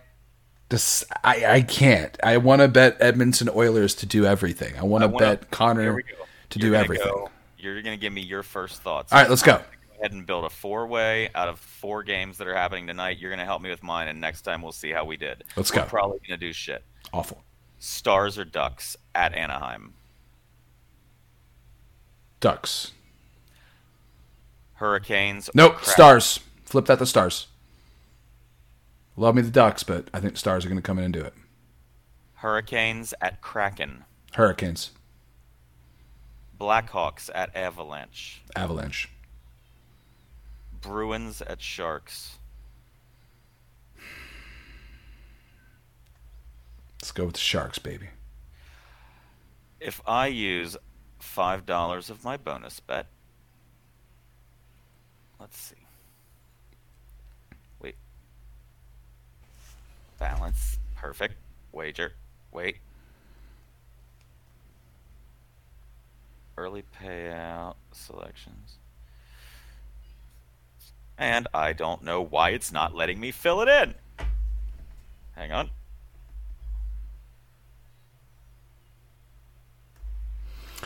[0.73, 2.17] Dis- I I can't.
[2.23, 4.75] I want to bet Edmonton Oilers to do everything.
[4.79, 7.07] I want to bet Connor to You're do everything.
[7.07, 9.13] go- you're gonna give me your first thoughts.
[9.13, 9.59] All right, let's go.
[9.59, 9.65] Go
[9.99, 13.19] ahead and build a four-way out of four games that are happening tonight.
[13.19, 15.45] You're gonna help me with mine, and next time we'll see how we did.
[15.57, 15.89] Let's We're go.
[15.89, 16.83] Probably gonna do shit.
[17.13, 17.45] Awful.
[17.79, 19.93] Stars or Ducks at Anaheim.
[22.41, 22.93] Ducks.
[24.77, 25.51] Hurricanes.
[25.55, 25.85] Nope.
[25.85, 26.41] Stars.
[26.65, 27.49] Flip that to stars.
[29.17, 31.15] Love me the Ducks, but I think the stars are going to come in and
[31.15, 31.35] do it.
[32.35, 34.05] Hurricanes at Kraken.
[34.33, 34.91] Hurricanes.
[36.59, 38.43] Blackhawks at Avalanche.
[38.57, 39.09] Avalanche.
[40.81, 42.39] Bruins at Sharks.
[47.01, 48.09] Let's go with the Sharks, baby.
[49.81, 50.77] If I use
[51.19, 53.07] five dollars of my bonus bet,
[55.41, 55.75] let's see.
[57.81, 57.97] Wait.
[60.23, 60.79] Balance.
[60.95, 61.35] Perfect.
[61.73, 62.13] Wager.
[62.53, 62.77] Wait.
[66.57, 68.77] Early payout selections.
[71.19, 73.95] And I don't know why it's not letting me fill it in.
[75.35, 75.71] Hang on.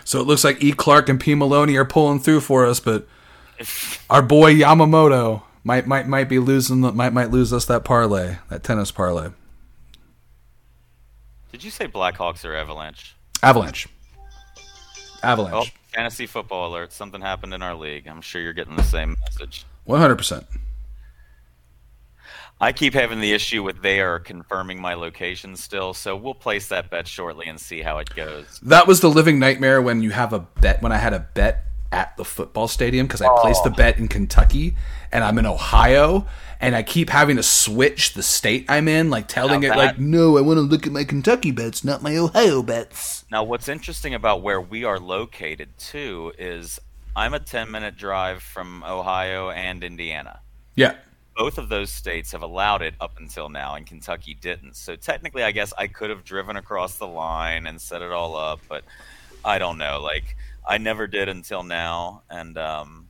[0.05, 0.73] So it looks like E.
[0.73, 1.35] Clark and P.
[1.35, 3.07] Maloney are pulling through for us, but
[4.09, 8.37] our boy Yamamoto might might might be losing the, might might lose us that parlay,
[8.49, 9.31] that tennis parlay.
[11.51, 13.17] Did you say Blackhawks or Avalanche?
[13.43, 13.89] Avalanche.
[14.17, 14.21] Oh,
[15.25, 15.75] Avalanche.
[15.93, 16.93] fantasy football alert.
[16.93, 18.07] Something happened in our league.
[18.07, 19.67] I'm sure you're getting the same message.
[19.85, 20.47] One hundred percent.
[22.61, 26.69] I keep having the issue with they are confirming my location still, so we'll place
[26.69, 28.61] that bet shortly and see how it goes.
[28.63, 30.81] That was the living nightmare when you have a bet.
[30.81, 33.75] When I had a bet at the football stadium because I placed the oh.
[33.75, 34.77] bet in Kentucky
[35.13, 36.27] and I'm in Ohio,
[36.61, 39.79] and I keep having to switch the state I'm in, like telling Now it that-
[39.79, 43.25] like, no, I want to look at my Kentucky bets, not my Ohio bets.
[43.31, 46.79] Now, what's interesting about where we are located too is
[47.15, 50.41] I'm a 10 minute drive from Ohio and Indiana.
[50.75, 50.97] Yeah,
[51.35, 54.77] Both of those states have allowed it up until now, and Kentucky didn't.
[54.77, 58.37] So technically, I guess I could have driven across the line and set it all
[58.37, 58.85] up, but
[59.45, 60.01] I don't know.
[60.03, 60.37] Like
[60.67, 63.09] I never did until now, and um,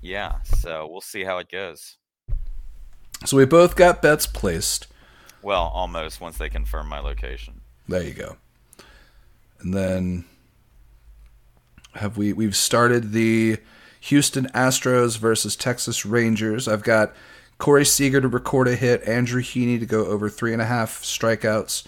[0.00, 0.42] yeah.
[0.42, 1.96] So we'll see how it goes.
[3.24, 4.86] so we both got bets placed.
[5.42, 7.62] Well, almost once they confirm my location.
[7.88, 8.36] There you go.
[9.60, 10.24] And then
[11.94, 13.58] have we we've started the
[14.00, 16.66] Houston Astros versus Texas Rangers.
[16.68, 17.12] I've got
[17.58, 21.02] Corey Seager to record a hit, Andrew Heaney to go over three and a half
[21.02, 21.86] strikeouts,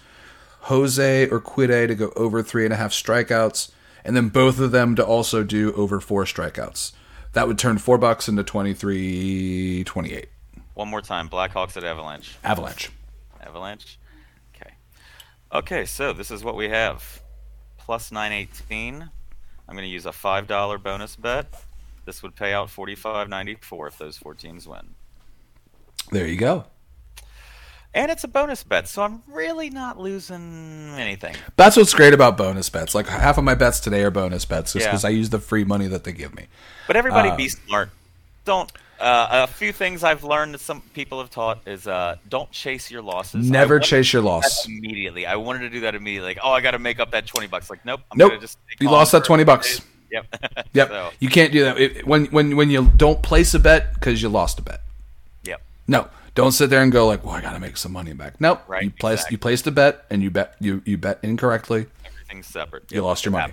[0.63, 3.71] Jose Urquidy to go over three and a half strikeouts,
[4.05, 6.93] and then both of them to also do over four strikeouts.
[7.33, 10.29] That would turn four bucks into 23 28.
[10.75, 11.29] One more time.
[11.29, 12.37] Blackhawks at Avalanche.
[12.45, 12.91] Avalanche.
[13.41, 13.99] Avalanche.
[14.55, 14.75] Okay.
[15.53, 17.23] Okay, so this is what we have.
[17.79, 19.11] Plus 918.
[19.69, 21.65] I'm going to use a $5 bonus bet.
[22.05, 24.95] This would pay out 45.94 if those four teams win.
[26.11, 26.65] There you go.
[27.95, 31.35] And it's a bonus bet, so I'm really not losing anything.
[31.57, 32.95] That's what's great about bonus bets.
[32.95, 34.91] Like half of my bets today are bonus bets, just Yeah.
[34.91, 36.47] because I use the free money that they give me.
[36.87, 37.91] But everybody Uh, be smart.
[38.45, 38.71] Don't.
[39.01, 42.89] Uh, a few things I've learned that some people have taught is uh, don't chase
[42.89, 43.51] your losses.
[43.51, 44.67] Never chase your to do that loss.
[44.67, 45.27] immediately.
[45.27, 46.31] I wanted to do that immediately.
[46.35, 47.69] Like, oh, I got to make up that twenty bucks.
[47.69, 48.01] Like, nope.
[48.13, 48.31] I'm Nope.
[48.31, 49.79] Gonna just You lost that 20 bucks.
[49.79, 49.87] days.
[50.13, 50.27] Yep.
[50.75, 53.95] Yep, So, you can't do that It- when when when you don't place a bet
[53.95, 54.83] because you lost a bet.
[55.43, 55.61] yep.
[55.89, 58.41] No, don't sit there and go like, "Well, I got to make some money back."
[58.41, 58.63] Nope.
[58.67, 59.35] Right, You placed exactly.
[59.35, 61.87] you placed a bet and you bet you you bet incorrectly.
[62.05, 62.91] Everything's separate.
[62.91, 63.05] You Yep.
[63.05, 63.53] lost your money.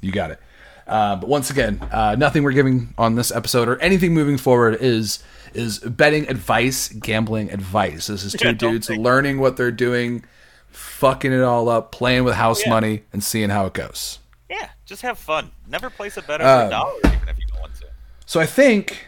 [0.00, 0.40] You got it.
[0.86, 4.76] Uh, but once again, uh, nothing we're giving on this episode or anything moving forward
[4.80, 5.20] is
[5.54, 8.06] is betting advice, gambling advice.
[8.08, 10.24] This is two Yeah, dudes think- learning what they're doing,
[10.70, 12.70] fucking it all up, playing with house Yeah.
[12.70, 14.18] money, and seeing how it goes.
[14.48, 15.50] Yeah, just have fun.
[15.68, 17.86] Never place a bet over Um, a dollar, even if you don't want to.
[18.26, 19.06] So I think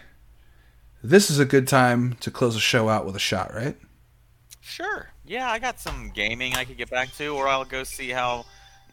[1.03, 3.77] this is a good time to close the show out with a shot, right?
[4.61, 5.09] Sure.
[5.25, 8.45] Yeah, I got some gaming I could get back to, or I'll go see how.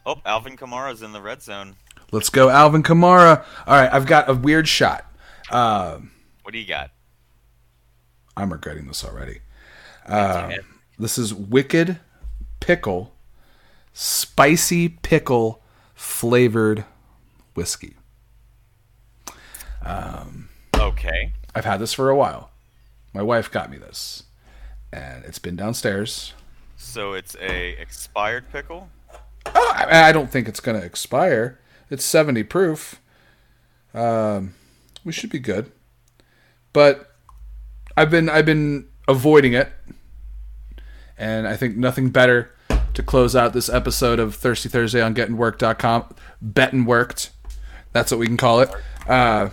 [0.06, 1.76] Oh, Alvin Kamara's in the red zone.
[2.12, 3.44] Let's go, Alvin Kamara.
[3.66, 5.04] All right, I've got a weird shot.
[5.50, 6.10] Um,
[6.42, 6.90] What do you got?
[8.36, 9.40] I'm regretting this already.
[10.06, 10.52] Uh,
[10.98, 11.98] This is Wicked
[12.60, 13.14] Pickle,
[13.92, 15.62] spicy pickle
[15.94, 16.84] flavored
[17.54, 17.96] whiskey.
[20.74, 21.32] okay.
[21.54, 22.50] I've had this for a while.
[23.12, 24.24] My wife got me this,
[24.92, 26.34] and it's been downstairs.
[26.76, 28.88] So it's a expired pickle.
[29.46, 31.58] Oh, I, I don't think it's going to expire.
[31.90, 33.00] It's 70 proof.
[33.92, 34.54] Um,
[35.04, 35.72] we should be good.
[36.72, 37.14] But
[37.96, 39.72] I've been I've been avoiding it,
[41.18, 42.54] and I think nothing better
[42.94, 46.14] to close out this episode of Thirsty Thursday on gettinworked.com.
[46.40, 47.30] Betting worked.
[47.92, 48.70] That's what we can call it.
[49.08, 49.50] Uh,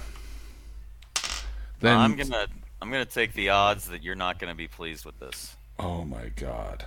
[1.80, 2.48] then I'm gonna
[2.82, 5.56] I'm gonna take the odds that you're not gonna be pleased with this.
[5.80, 6.86] oh my god.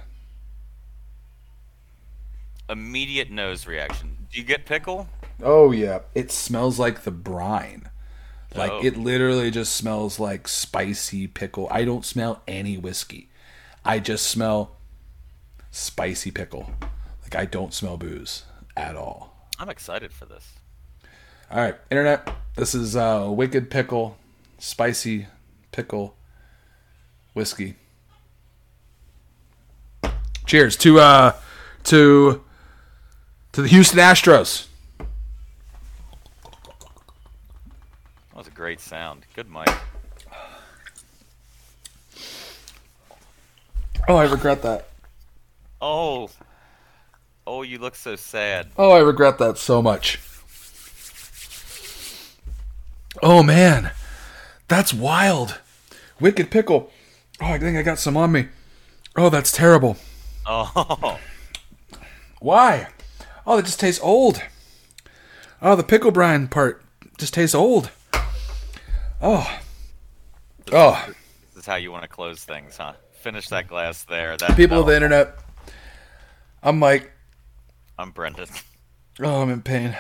[2.69, 4.29] Immediate nose reaction.
[4.33, 5.09] Do you get pickle?
[5.43, 7.89] Oh yeah, it smells like the brine.
[8.55, 8.81] Like Oh.
[8.85, 11.69] it literally just smells like spicy pickle.
[11.71, 13.29] I don't smell any whiskey.
[13.85, 14.77] I just smell
[15.71, 16.71] spicy pickle.
[17.23, 18.45] Like I don't smell booze
[18.77, 19.49] at all.
[19.59, 20.49] I'm excited for this.
[21.51, 22.29] All right, internet.
[22.55, 24.17] This is uh, wicked pickle,
[24.61, 25.27] spicy
[25.73, 26.15] pickle
[27.35, 27.75] whiskey.
[30.47, 31.33] Cheers to uh
[31.85, 32.45] to
[33.53, 34.67] to the Houston Astros.
[34.99, 35.07] That
[38.35, 39.27] was a great sound.
[39.35, 39.69] Good mic.
[44.09, 44.89] Oh, I regret that.
[45.81, 46.31] Oh.
[47.47, 48.69] Oh, you look so sad.
[48.77, 50.19] Oh, I regret that so much.
[53.23, 53.91] Oh man,
[54.71, 55.61] that's wild.
[56.19, 56.91] Wicked pickle.
[57.41, 58.49] Oh, I think I got some on me.
[59.17, 59.97] Oh, that's terrible.
[60.47, 61.19] Oh.
[62.41, 62.89] Why?
[63.47, 64.43] Oh, it just tastes old.
[65.61, 66.83] Oh, the pickle brine part
[67.19, 67.91] just tastes old.
[69.21, 69.61] Oh.
[70.73, 71.05] Oh,
[71.55, 72.93] This is how you want to close things, huh?
[73.21, 74.37] Finish that glass there.
[74.37, 75.37] That people of the internet.
[76.63, 77.11] I'm Mike.
[77.99, 78.47] I'm Brendon.
[79.21, 79.97] Oh, I'm in pain.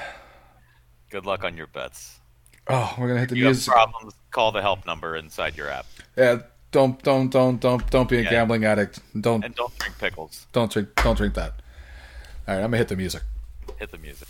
[1.10, 2.19] Good luck on your bets.
[2.68, 3.72] Oh, we're gonna hit the If you have music.
[3.72, 5.86] problems, call the help number inside your app.
[6.16, 6.40] Yeah,
[6.72, 8.30] don't, don't, don't, don't, don't be a Yeah.
[8.30, 9.00] gambling addict.
[9.20, 10.46] Don't, And don't drink pickles.
[10.52, 11.54] don't drink, don't drink that.
[12.46, 13.22] All right, I'm gonna hit the music.
[13.78, 14.28] Hit the music.